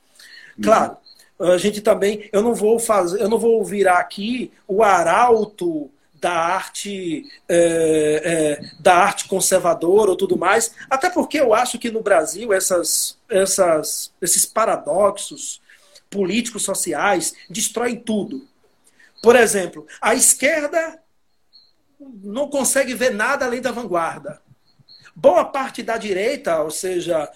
[0.62, 0.96] Claro,
[1.38, 6.32] a gente também, eu não vou fazer, eu não vou virar aqui o arauto da
[6.32, 12.00] arte é, é, da arte conservadora ou tudo mais, até porque eu acho que no
[12.00, 15.60] Brasil essas, essas, esses paradoxos
[16.08, 18.48] políticos sociais destroem tudo.
[19.22, 20.98] Por exemplo, a esquerda
[22.00, 24.40] não consegue ver nada além da vanguarda.
[25.14, 27.30] Boa parte da direita, ou seja,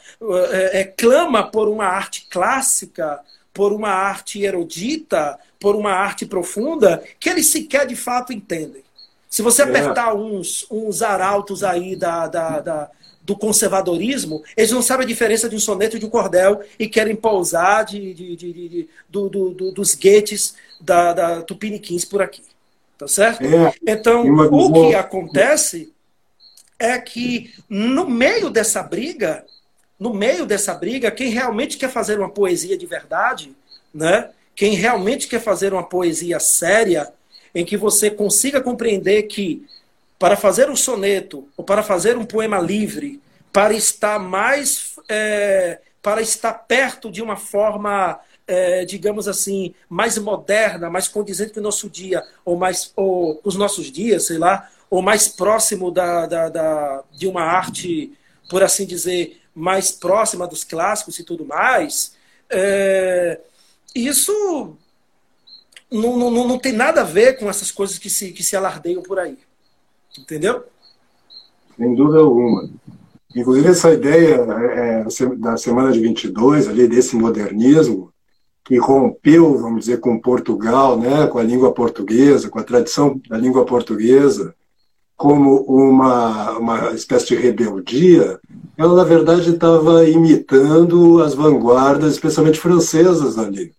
[0.50, 3.20] é, é, clama por uma arte clássica,
[3.54, 8.82] por uma arte erudita, por uma arte profunda, que eles sequer de fato entendem.
[9.28, 9.64] Se você é.
[9.64, 12.90] apertar uns, uns arautos aí da, da, da,
[13.22, 16.88] do conservadorismo, eles não sabem a diferença de um soneto e de um cordel e
[16.88, 22.22] querem pousar de, de, de, de do, do, do, dos guetes da, da Tupiniquins por
[22.22, 22.42] aqui.
[22.98, 23.44] Tá certo?
[23.44, 25.94] É, então, o que acontece
[26.78, 29.44] é que no meio dessa briga,
[29.98, 33.54] no meio dessa briga, quem realmente quer fazer uma poesia de verdade,
[33.94, 34.30] né?
[34.54, 37.12] Quem realmente quer fazer uma poesia séria,
[37.54, 39.64] em que você consiga compreender que
[40.18, 43.20] para fazer um soneto ou para fazer um poema livre,
[43.52, 48.18] para estar mais, é, para estar perto de uma forma
[48.48, 53.54] é, digamos assim, mais moderna, mais condizente com o nosso dia, ou mais ou os
[53.54, 58.10] nossos dias, sei lá, ou mais próximo da, da, da, de uma arte,
[58.48, 62.14] por assim dizer, mais próxima dos clássicos e tudo mais,
[62.48, 63.38] é,
[63.94, 64.32] isso
[65.90, 69.02] não, não, não tem nada a ver com essas coisas que se, que se alardeiam
[69.02, 69.36] por aí.
[70.18, 70.64] Entendeu?
[71.76, 72.68] Sem dúvida alguma.
[73.36, 75.04] Inclusive, essa ideia é,
[75.36, 78.10] da semana de 22, ali, desse modernismo,
[78.68, 83.38] que rompeu, vamos dizer, com Portugal, né, com a língua portuguesa, com a tradição da
[83.38, 84.54] língua portuguesa,
[85.16, 88.38] como uma, uma espécie de rebeldia,
[88.76, 93.72] ela, na verdade, estava imitando as vanguardas, especialmente francesas ali.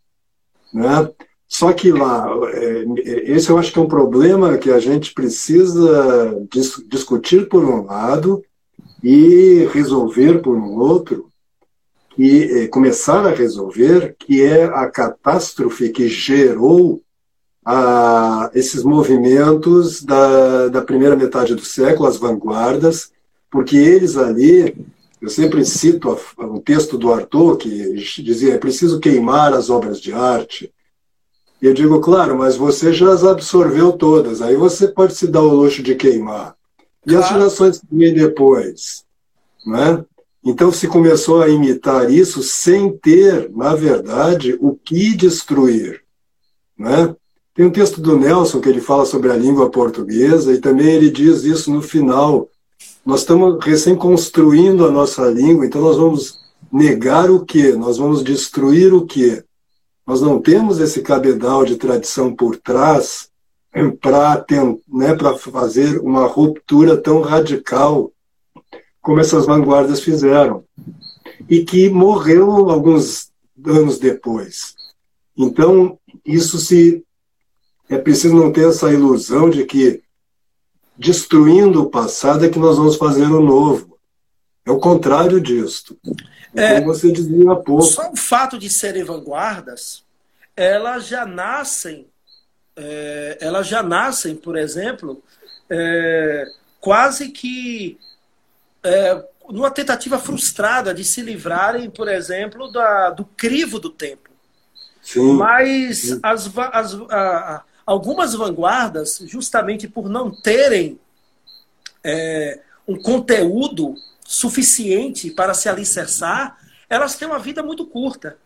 [0.73, 1.07] Né?
[1.47, 2.83] Só que lá, é,
[3.31, 7.85] esse eu acho que é um problema que a gente precisa dis discutir por um
[7.85, 8.43] lado
[9.03, 11.28] e resolver por um outro,
[12.19, 17.01] e eh, começar a resolver, que é a catástrofe que gerou
[17.65, 23.09] a, esses movimentos da, da primeira metade do século, as vanguardas,
[23.49, 24.75] porque eles ali,
[25.21, 30.11] eu sempre cito um texto do Arthur que dizia: é preciso queimar as obras de
[30.11, 30.73] arte.
[31.61, 35.41] E eu digo, claro, mas você já as absorveu todas, aí você pode se dar
[35.41, 36.53] o luxo de queimar.
[37.05, 37.23] E claro.
[37.23, 39.05] as gerações que vêm depois?
[39.65, 40.05] Não é?
[40.43, 46.01] Então se começou a imitar isso sem ter, na verdade, o que destruir.
[46.77, 47.13] Né?
[47.53, 51.09] Tem um texto do Nelson que ele fala sobre a língua portuguesa e também ele
[51.09, 52.49] diz isso no final.
[53.05, 56.39] Nós estamos recém construindo a nossa língua, então nós vamos
[56.71, 57.73] negar o quê?
[57.73, 59.43] Nós vamos destruir o quê?
[60.07, 63.29] Nós não temos esse cabedal de tradição por trás
[64.01, 64.45] para
[64.87, 65.17] né,
[65.51, 68.11] fazer uma ruptura tão radical
[69.01, 70.63] como essas vanguardas fizeram,
[71.49, 73.31] e que morreu alguns
[73.65, 74.75] anos depois.
[75.37, 77.03] Então, isso se.
[77.89, 80.03] É preciso não ter essa ilusão de que,
[80.95, 83.97] destruindo o passado, é que nós vamos fazer o novo.
[84.63, 85.97] É o contrário disso.
[86.53, 87.83] É, como você dizia há pouco.
[87.83, 90.03] Só o fato de serem vanguardas,
[90.55, 92.05] elas já nascem,
[92.75, 95.23] é, elas já nascem, por exemplo,
[95.69, 96.45] é,
[96.79, 97.97] quase que
[98.83, 104.29] é, numa tentativa frustrada de se livrarem, por exemplo, da, do crivo do tempo.
[105.01, 105.33] Sim.
[105.33, 110.99] Mas As, as, a, algumas vanguardas, justamente por não terem
[112.03, 116.57] é, um conteúdo suficiente para se alicerçar,
[116.87, 118.37] elas têm uma vida muito curta.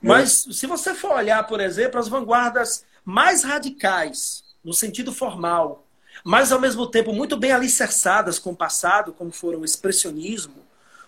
[0.00, 5.85] Mas se você for olhar, por exemplo, as vanguardas mais radicais, no sentido formal,
[6.26, 10.56] mas ao mesmo tempo muito bem alicerçadas com o passado, como foram o expressionismo,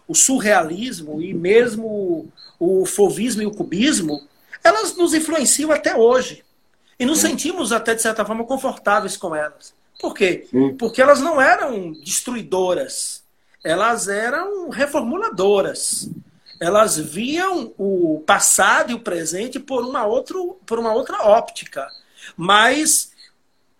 [0.06, 4.28] o surrealismo e mesmo o fovismo e o cubismo,
[4.62, 6.44] elas nos influenciam até hoje.
[6.96, 9.74] E nos sentimos até, de certa forma, confortáveis com elas.
[10.00, 10.46] Por quê?
[10.48, 10.76] Sim.
[10.76, 13.24] Porque elas não eram destruidoras,
[13.64, 16.08] elas eram reformuladoras.
[16.60, 21.88] Elas viam o passado e o presente por uma, outro, por uma outra óptica.
[22.36, 23.10] Mas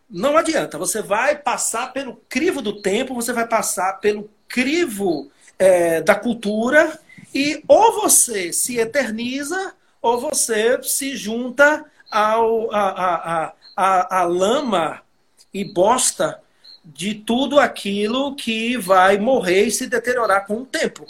[0.09, 0.79] não adianta.
[0.79, 6.99] Você vai passar pelo crivo do tempo, você vai passar pelo crivo é, da cultura
[7.35, 15.03] e ou você se eterniza ou você se junta ao, a, a, a, a lama
[15.53, 16.41] e bosta
[16.85, 21.07] de tudo aquilo que vai morrer e se deteriorar com o tempo.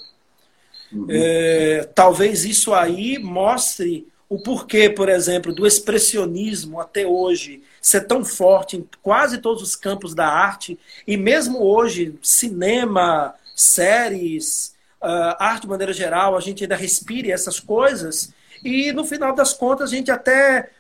[0.93, 1.07] Uhum.
[1.09, 8.25] É, talvez isso aí mostre o porquê, por exemplo, do expressionismo até hoje ser tão
[8.25, 15.63] forte em quase todos os campos da arte, e mesmo hoje, cinema, séries, uh, arte
[15.63, 18.33] de maneira geral, a gente ainda respire essas coisas,
[18.63, 20.71] e no final das contas a gente até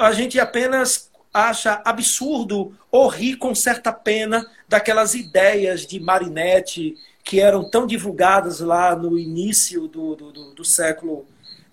[0.00, 7.40] a gente apenas acha absurdo ou ri com certa pena daquelas ideias de Marinette que
[7.40, 11.26] eram tão divulgadas lá no início do, do, do, do século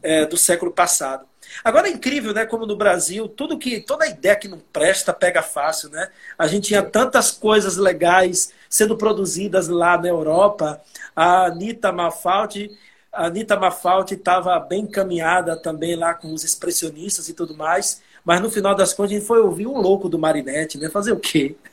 [0.05, 1.25] é, do século passado.
[1.63, 2.45] Agora é incrível, né?
[2.45, 6.09] Como no Brasil, tudo que, toda ideia que não presta pega fácil, né?
[6.37, 10.81] A gente tinha tantas coisas legais sendo produzidas lá na Europa.
[11.15, 12.77] A Anitta Mafaldi,
[13.11, 18.01] a Anitta Mafaldi estava bem encaminhada também lá com os expressionistas e tudo mais.
[18.23, 20.89] Mas no final das contas a gente foi ouvir um louco do Marinette, né?
[20.89, 21.55] Fazer o quê?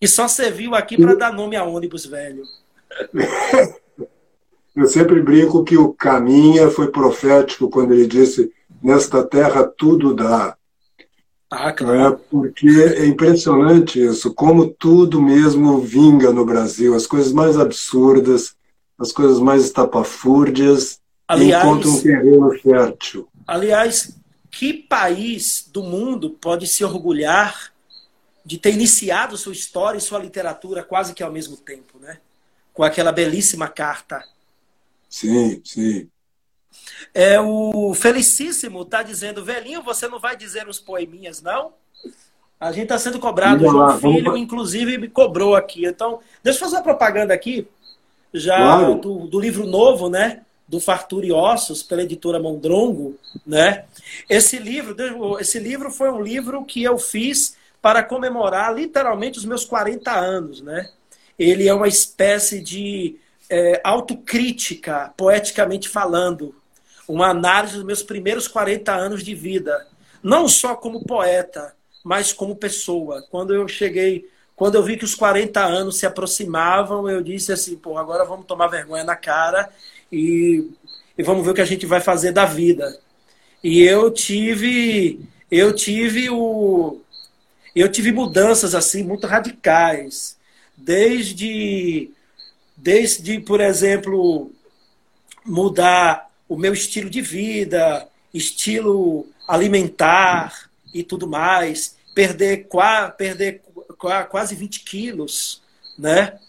[0.00, 2.44] E só serviu aqui para dar nome a ônibus velho.
[4.74, 8.50] Eu sempre brinco que o Caminha foi profético quando ele disse
[8.82, 10.56] nesta terra tudo dá.
[11.50, 12.14] Ah, claro.
[12.14, 18.56] É, porque é impressionante isso, como tudo mesmo vinga no Brasil, as coisas mais absurdas,
[18.98, 23.28] as coisas mais estapafúrdias aliás, encontram um terreno fértil.
[23.46, 24.16] Aliás,
[24.50, 27.72] que país do mundo pode se orgulhar
[28.44, 32.18] de ter iniciado sua história e sua literatura quase que ao mesmo tempo, né?
[32.72, 34.24] Com aquela belíssima carta.
[35.12, 36.08] Sim, sim.
[37.12, 41.74] É, o Felicíssimo está dizendo, velhinho, você não vai dizer os poeminhas, não?
[42.58, 43.66] A gente está sendo cobrado.
[43.66, 45.84] O João Filho, inclusive, me cobrou aqui.
[45.84, 47.68] Então, deixa eu fazer uma propaganda aqui,
[48.32, 48.94] já claro.
[48.94, 50.40] do, do, livro novo, né?
[50.66, 53.84] Do Fartura e Ossos, pela editora Mondrongo, né?
[54.30, 54.96] Esse livro,
[55.38, 60.62] esse livro foi um livro que eu fiz para comemorar literalmente os meus 40 anos,
[60.62, 60.88] né?
[61.38, 63.18] Ele é uma espécie de
[63.52, 66.54] é, autocrítica, poeticamente falando,
[67.06, 69.86] uma análise dos meus primeiros 40 anos de vida,
[70.22, 73.22] não só como poeta, mas como pessoa.
[73.30, 74.26] Quando eu cheguei,
[74.56, 78.46] quando eu vi que os 40 anos se aproximavam, eu disse assim, pô, agora vamos
[78.46, 79.68] tomar vergonha na cara
[80.10, 80.70] e,
[81.18, 82.98] e vamos ver o que a gente vai fazer da vida.
[83.62, 85.20] E eu tive,
[85.50, 86.98] eu tive o
[87.76, 90.38] eu tive mudanças assim muito radicais,
[90.74, 92.10] desde
[92.82, 94.50] desde, por exemplo,
[95.46, 102.66] mudar o meu estilo de vida, estilo alimentar e tudo mais, perder,
[103.16, 103.62] perder
[104.28, 105.62] quase 20 quilos,
[105.96, 106.40] né?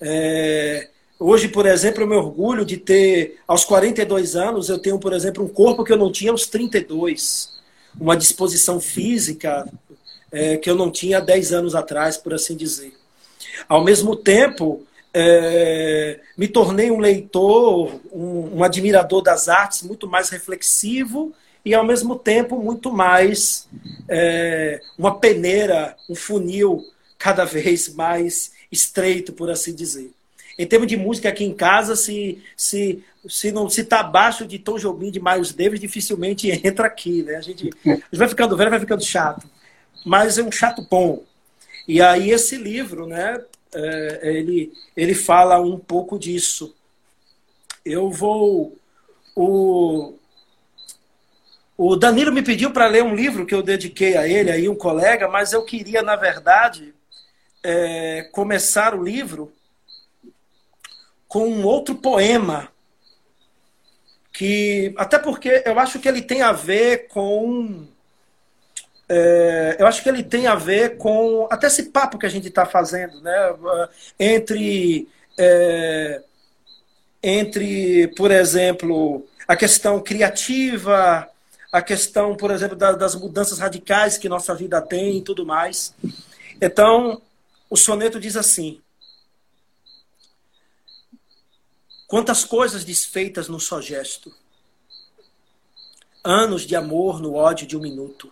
[0.00, 5.12] É, hoje, por exemplo, eu me orgulho de ter, aos 42 anos, eu tenho, por
[5.12, 7.52] exemplo, um corpo que eu não tinha aos 32,
[7.98, 9.68] uma disposição física
[10.30, 12.96] é, que eu não tinha há 10 anos atrás, por assim dizer.
[13.68, 20.28] Ao mesmo tempo, é, me tornei um leitor, um, um, admirador das artes muito mais
[20.28, 21.32] reflexivo
[21.64, 23.68] e, ao mesmo tempo, muito mais
[24.08, 26.84] é, uma peneira, um funil
[27.16, 30.10] cada vez mais estreito, por assim dizer.
[30.58, 34.58] Em termos de música aqui em casa, se, se, se não se está abaixo de
[34.58, 37.22] Tom Jobim, de Miles Davis, dificilmente entra aqui.
[37.22, 37.36] Né?
[37.36, 39.48] A, gente, a gente vai ficando velho, vai ficando chato.
[40.04, 41.22] Mas é um chato bom.
[41.86, 43.40] E aí esse livro, né,
[43.74, 46.74] é, ele, ele fala um pouco disso.
[47.84, 48.76] Eu vou.
[49.36, 50.14] O,
[51.76, 54.76] o Danilo me pediu para ler um livro que eu dediquei a ele, aí um
[54.76, 56.94] colega, mas eu queria, na verdade,
[57.62, 59.52] é, começar o livro
[61.26, 62.68] com um outro poema
[64.32, 67.86] que até porque eu acho que ele tem a ver com
[69.08, 72.48] é, eu acho que ele tem a ver com até esse papo que a gente
[72.48, 73.54] está fazendo, né?
[74.18, 75.08] Entre
[75.38, 76.22] é,
[77.22, 81.28] entre, por exemplo, a questão criativa,
[81.72, 85.94] a questão, por exemplo, da, das mudanças radicais que nossa vida tem e tudo mais.
[86.60, 87.20] Então,
[87.68, 88.80] o soneto diz assim:
[92.06, 94.32] Quantas coisas desfeitas num só gesto.
[96.22, 98.30] Anos de amor no ódio de um minuto.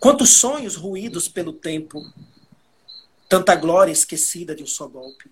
[0.00, 2.04] Quantos sonhos ruídos pelo tempo.
[3.28, 5.30] Tanta glória esquecida de um só golpe.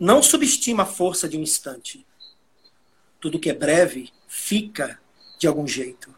[0.00, 2.04] Não subestima a força de um instante.
[3.20, 4.98] Tudo que é breve fica
[5.38, 6.14] de algum jeito.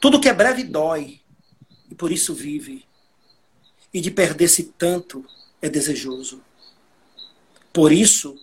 [0.00, 1.20] Tudo que é breve dói
[1.88, 2.84] e por isso vive.
[3.92, 5.24] E de perder-se tanto
[5.62, 6.42] é desejoso.
[7.72, 8.36] Por isso,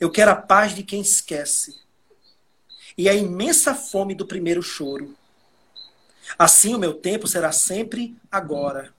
[0.00, 1.78] eu quero a paz de quem esquece
[2.96, 5.17] e a imensa fome do primeiro choro.
[6.36, 8.92] Assim o meu tempo será sempre agora.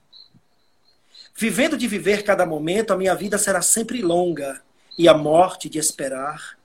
[1.35, 4.61] Vivendo de viver cada momento, a minha vida será sempre longa
[4.97, 6.57] e a morte de esperar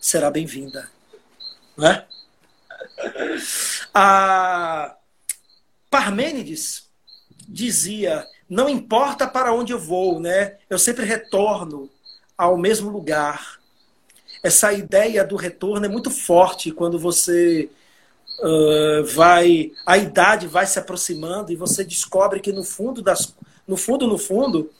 [0.00, 0.90] será bem-vinda.
[1.76, 2.06] Não é?
[3.92, 4.96] A
[5.90, 6.88] Parmênides
[7.48, 10.56] dizia: Não importa para onde eu vou, né?
[10.70, 11.90] Eu sempre retorno
[12.36, 13.58] ao mesmo lugar.
[14.42, 17.68] Essa ideia do retorno é muito forte quando você
[18.40, 19.72] uh, vai.
[19.84, 23.34] A idade vai se aproximando e você descobre que no fundo, das,
[23.66, 24.70] no fundo, no fundo,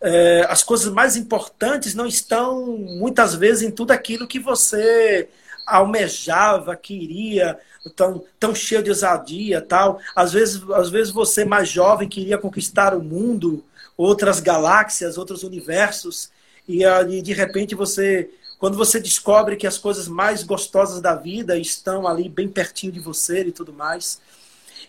[0.00, 5.28] uh, as coisas mais importantes não estão muitas vezes em tudo aquilo que você
[5.66, 7.58] almejava, queria,
[7.96, 9.98] tão, tão cheio de ousadia tal.
[10.14, 13.64] Às vezes, às vezes você mais jovem queria conquistar o mundo,
[13.96, 16.30] outras galáxias, outros universos,
[16.68, 21.58] e, e de repente você, quando você descobre que as coisas mais gostosas da vida
[21.58, 24.20] estão ali bem pertinho de você e tudo mais,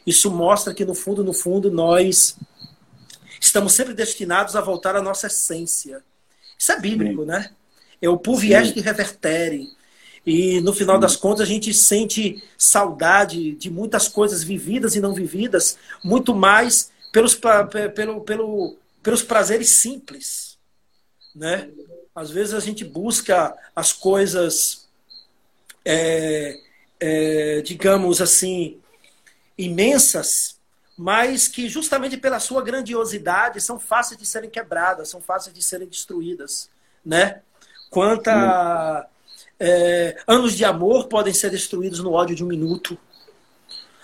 [0.06, 2.38] isso mostra que no fundo, no fundo, nós
[3.39, 6.02] estamos sempre destinados a voltar à nossa essência.
[6.57, 7.27] Isso é bíblico, Sim.
[7.27, 7.52] né?
[8.02, 9.68] É o pulvieste revertere.
[10.26, 11.02] E no final Sim.
[11.02, 16.91] das contas a gente sente saudade de muitas coisas vividas e não vividas, muito mais
[17.11, 17.35] pelos,
[17.95, 20.48] pelo, pelo, pelos prazeres simples
[21.38, 21.69] né?
[22.18, 24.88] Às vezes a gente busca as coisas,
[25.85, 26.60] é,
[26.99, 28.80] é, digamos assim,
[29.56, 30.57] imensas,
[30.98, 35.88] mas que justamente pela sua grandiosidade são fáceis de serem quebradas, são fáceis de serem
[35.88, 36.72] destruídas,
[37.06, 37.44] né?
[37.91, 39.07] Quanta
[39.60, 42.98] é, anos de amor podem ser destruídos no ódio de um minuto.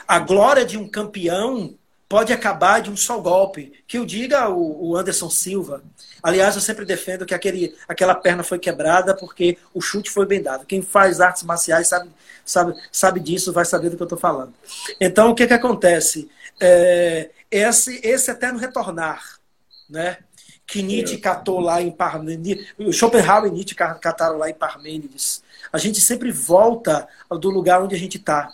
[0.07, 1.73] A glória de um campeão
[2.13, 3.73] pode acabar de um só golpe.
[3.87, 5.81] Que o diga o Anderson Silva.
[6.21, 10.39] Aliás, eu sempre defendo que aquele, aquela perna foi quebrada porque o chute foi bem
[10.39, 10.63] dado.
[10.63, 12.11] Quem faz artes marciais sabe,
[12.45, 14.53] sabe, sabe disso, vai saber do que eu estou falando.
[15.01, 16.29] Então, o que, que acontece?
[16.61, 19.39] É, esse, esse eterno retornar,
[19.89, 20.19] né?
[20.67, 25.41] que Nietzsche catou lá em Parmênides, Schopenhauer e Nietzsche cataram lá em Parmênides.
[25.71, 28.53] A gente sempre volta do lugar onde a gente está.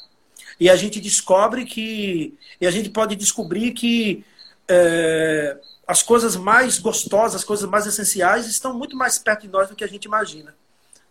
[0.59, 2.37] E a gente descobre que.
[2.59, 4.25] E a gente pode descobrir que
[4.67, 5.57] é,
[5.87, 9.75] as coisas mais gostosas, as coisas mais essenciais estão muito mais perto de nós do
[9.75, 10.53] que a gente imagina.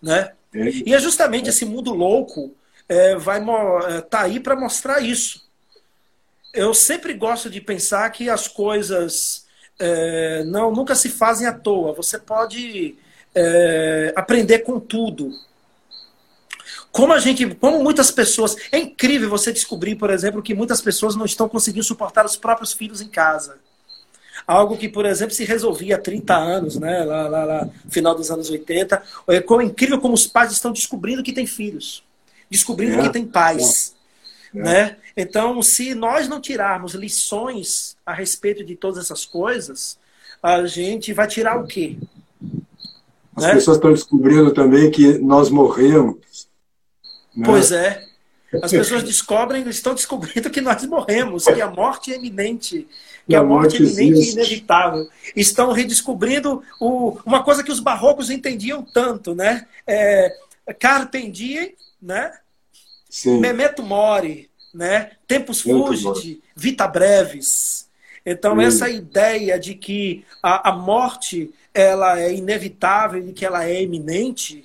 [0.01, 0.33] Né?
[0.55, 2.55] E é justamente esse mundo louco
[2.89, 5.47] é, vai é, tá aí para mostrar isso.
[6.55, 9.47] Eu sempre gosto de pensar que as coisas
[9.79, 11.93] é, não nunca se fazem à toa.
[11.93, 12.97] Você pode
[13.35, 15.33] é, aprender com tudo.
[16.91, 21.15] Como a gente, como muitas pessoas, é incrível você descobrir, por exemplo, que muitas pessoas
[21.15, 23.57] não estão conseguindo suportar os próprios filhos em casa.
[24.47, 28.31] Algo que, por exemplo, se resolvia há 30 anos, né, lá, lá, lá final dos
[28.31, 29.03] anos 80.
[29.29, 32.03] É como, incrível como os pais estão descobrindo que têm filhos,
[32.51, 33.95] descobrindo é, que têm pais.
[34.55, 34.59] É.
[34.59, 34.97] Né?
[35.17, 39.99] Então, se nós não tirarmos lições a respeito de todas essas coisas,
[40.43, 41.97] a gente vai tirar o quê?
[43.37, 43.55] As né?
[43.55, 46.17] pessoas estão descobrindo também que nós morremos
[47.39, 47.47] Né?
[47.47, 48.05] Pois é.
[48.63, 52.89] As pessoas descobrem, estão descobrindo que nós morremos, que a morte é iminente,
[53.29, 55.09] que a, a morte, é iminente e inevitável.
[55.37, 59.67] Estão redescobrindo o, uma coisa que os barrocos entendiam tanto, né?
[59.87, 60.35] É,
[60.79, 62.33] carpe diem, né?
[63.09, 63.39] Sim.
[63.39, 65.13] Memento mori, né?
[65.27, 67.87] Tempus fugit, vita brevis.
[68.25, 68.65] Então, Sim.
[68.65, 74.65] essa ideia de que a, a morte ela é inevitável e que ela é iminente,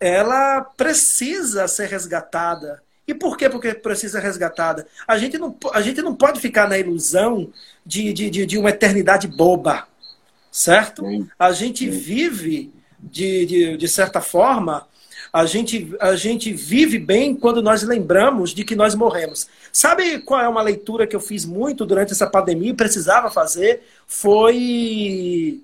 [0.00, 2.82] ela precisa ser resgatada.
[3.06, 4.86] E por que porque precisa ser resgatada?
[5.06, 7.52] A gente não, a gente não pode ficar na ilusão
[7.84, 9.86] de, de, de, de uma eternidade boba,
[10.50, 11.04] certo?
[11.38, 14.88] A gente vive, de, de, de certa forma,
[15.32, 19.48] a gente, a gente vive bem quando nós lembramos de que nós morremos.
[19.72, 23.82] Sabe qual é uma leitura que eu fiz muito durante essa pandemia e precisava fazer?
[24.06, 25.60] Foi.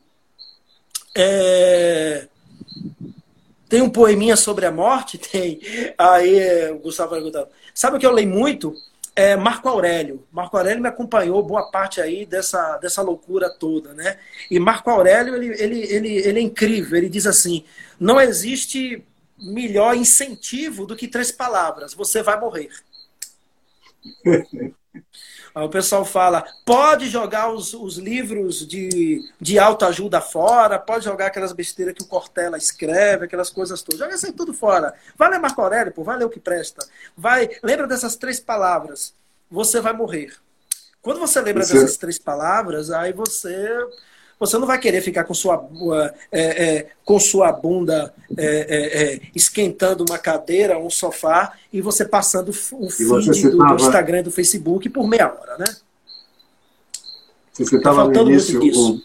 [1.17, 2.29] É...
[3.69, 5.19] Tem um poeminha sobre a morte?
[5.19, 5.61] Tem.
[5.99, 7.49] Aí o Gustavo perguntando.
[7.75, 8.75] Sabe o que eu leio muito?
[9.15, 10.27] É Marco Aurélio.
[10.31, 14.19] Marco Aurélio me acompanhou boa parte aí dessa, dessa loucura toda, né?
[14.51, 16.99] E Marco Aurélio, ele, ele, ele, ele é incrível.
[16.99, 17.65] Ele diz assim,
[17.99, 19.03] não existe
[19.39, 22.71] melhor incentivo do que três palavras: você vai morrer.
[25.65, 31.53] O pessoal fala: pode jogar os, os livros de, de autoajuda fora, pode jogar aquelas
[31.53, 34.01] besteiras que o Cortella escreve, aquelas coisas todas.
[34.01, 34.93] Joga isso aí tudo fora.
[35.17, 36.87] Vai ler Marco Aurélio, pô, vai ler o que presta.
[37.17, 39.15] Vai, lembra dessas três palavras:
[39.51, 40.35] você vai morrer.
[41.01, 41.73] Quando você lembra você...
[41.73, 43.67] dessas três palavras, aí você
[44.39, 45.69] você não vai querer ficar com sua,
[46.31, 52.91] é, é, com sua bunda é, esquentando uma cadeira, um sofá, e você passando o
[52.91, 55.77] feed do, do, Instagram do Facebook por meia hora, né?
[57.53, 59.01] Você citava tá no início o,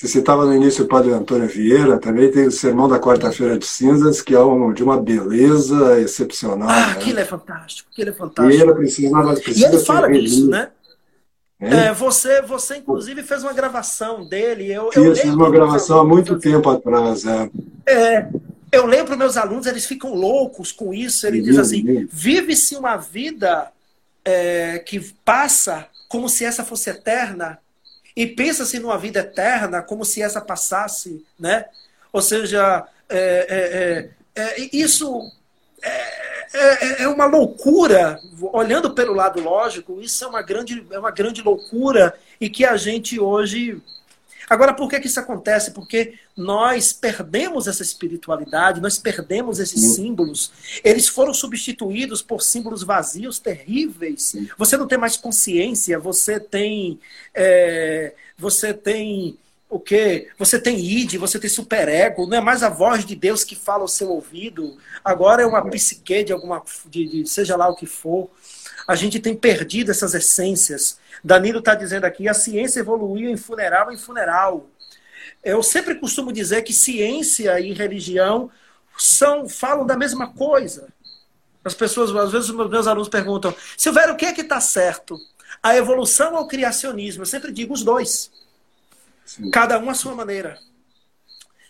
[0.00, 3.66] você citava no início o padre Antônio Vieira, também tem o Sermão da Quarta-feira de
[3.66, 6.70] Cinzas, que é um, de uma beleza excepcional.
[6.70, 6.92] Ah, né?
[6.92, 8.58] aquilo é fantástico, aquilo é fantástico.
[8.58, 10.70] E ele precisa, precisa e ele fala disso, né?
[11.60, 14.72] É, você, você, inclusive, fez uma gravação dele.
[14.72, 17.24] Eu, eu fiz uma gravação há muito tempo atrás.
[17.26, 17.50] É.
[17.86, 18.28] é
[18.72, 21.26] eu leio para os meus alunos, eles ficam loucos com isso.
[21.26, 23.70] Ele diz assim: vive-se uma vida
[24.24, 27.58] é, que passa como se essa fosse eterna,
[28.16, 31.66] e pensa-se numa vida eterna como se essa passasse, né?
[32.12, 35.30] Ou seja, é, é, é, é isso
[36.52, 38.20] é, é, é, uma loucura,
[38.52, 42.76] olhando pelo lado lógico, isso é uma grande, é uma grande loucura e que a
[42.76, 43.80] gente hoje.
[44.48, 45.70] Agora, por que, que isso acontece?
[45.70, 49.94] Porque nós perdemos essa espiritualidade, nós perdemos esses Sim.
[49.94, 50.50] símbolos.
[50.82, 54.22] Eles foram substituídos por símbolos vazios, terríveis.
[54.22, 54.48] Sim.
[54.58, 56.98] Você não tem mais consciência, você tem.
[57.32, 59.38] É, você tem
[59.70, 60.28] o quê?
[60.36, 63.82] Você tem id, você tem superego, não é mais a voz de Deus que fala
[63.82, 64.76] ao seu ouvido.
[65.04, 68.28] Agora é uma psique de alguma, de, de seja lá o que for.
[68.86, 70.98] A gente tem perdido essas essências.
[71.22, 74.66] Danilo está dizendo aqui, a ciência evoluiu em funeral em funeral.
[75.44, 78.50] Eu sempre costumo dizer que ciência e religião
[78.98, 80.88] são falam da mesma coisa.
[81.64, 85.16] As pessoas, às vezes, os meus alunos perguntam, Silvério, o que é que está certo?
[85.62, 87.22] A evolução ou o criacionismo?
[87.22, 88.30] Eu sempre digo os dois.
[89.52, 90.58] Cada um à sua maneira.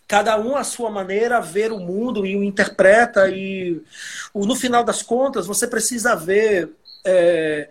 [0.07, 3.29] Cada um à sua maneira ver o mundo e o interpreta.
[3.29, 3.83] E
[4.35, 6.71] no final das contas, você precisa ver
[7.05, 7.71] é,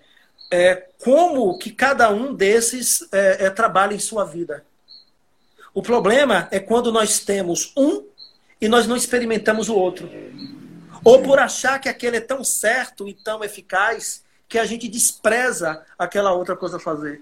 [0.51, 4.63] é, como que cada um desses é, é, trabalha em sua vida.
[5.73, 8.05] O problema é quando nós temos um
[8.59, 10.09] e nós não experimentamos o outro.
[11.03, 15.85] Ou por achar que aquele é tão certo e tão eficaz que a gente despreza
[15.97, 17.21] aquela outra coisa a fazer.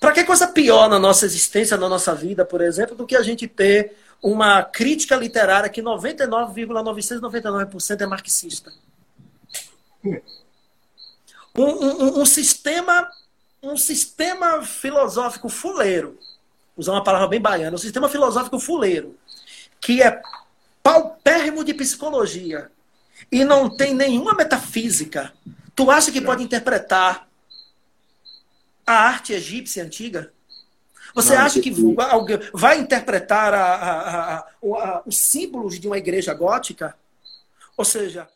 [0.00, 3.22] Para que coisa pior na nossa existência, na nossa vida, por exemplo, do que a
[3.22, 8.72] gente ter uma crítica literária que 99,999% é marxista?
[11.56, 13.08] Um, um, um, sistema
[13.62, 16.18] um sistema filosófico fuleiro,
[16.76, 19.16] usar uma palavra bem baiana, um sistema filosófico fuleiro,
[19.80, 20.20] que é
[20.82, 22.70] paupérrimo de psicologia
[23.32, 25.32] e não tem nenhuma metafísica.
[25.74, 27.25] Tu acha que pode interpretar
[28.86, 30.32] a arte egípcia antiga?
[31.14, 31.72] Você não, acha que
[32.52, 36.94] vai interpretar a, a, a, os símbolos de uma igreja gótica?
[37.76, 38.28] Ou seja,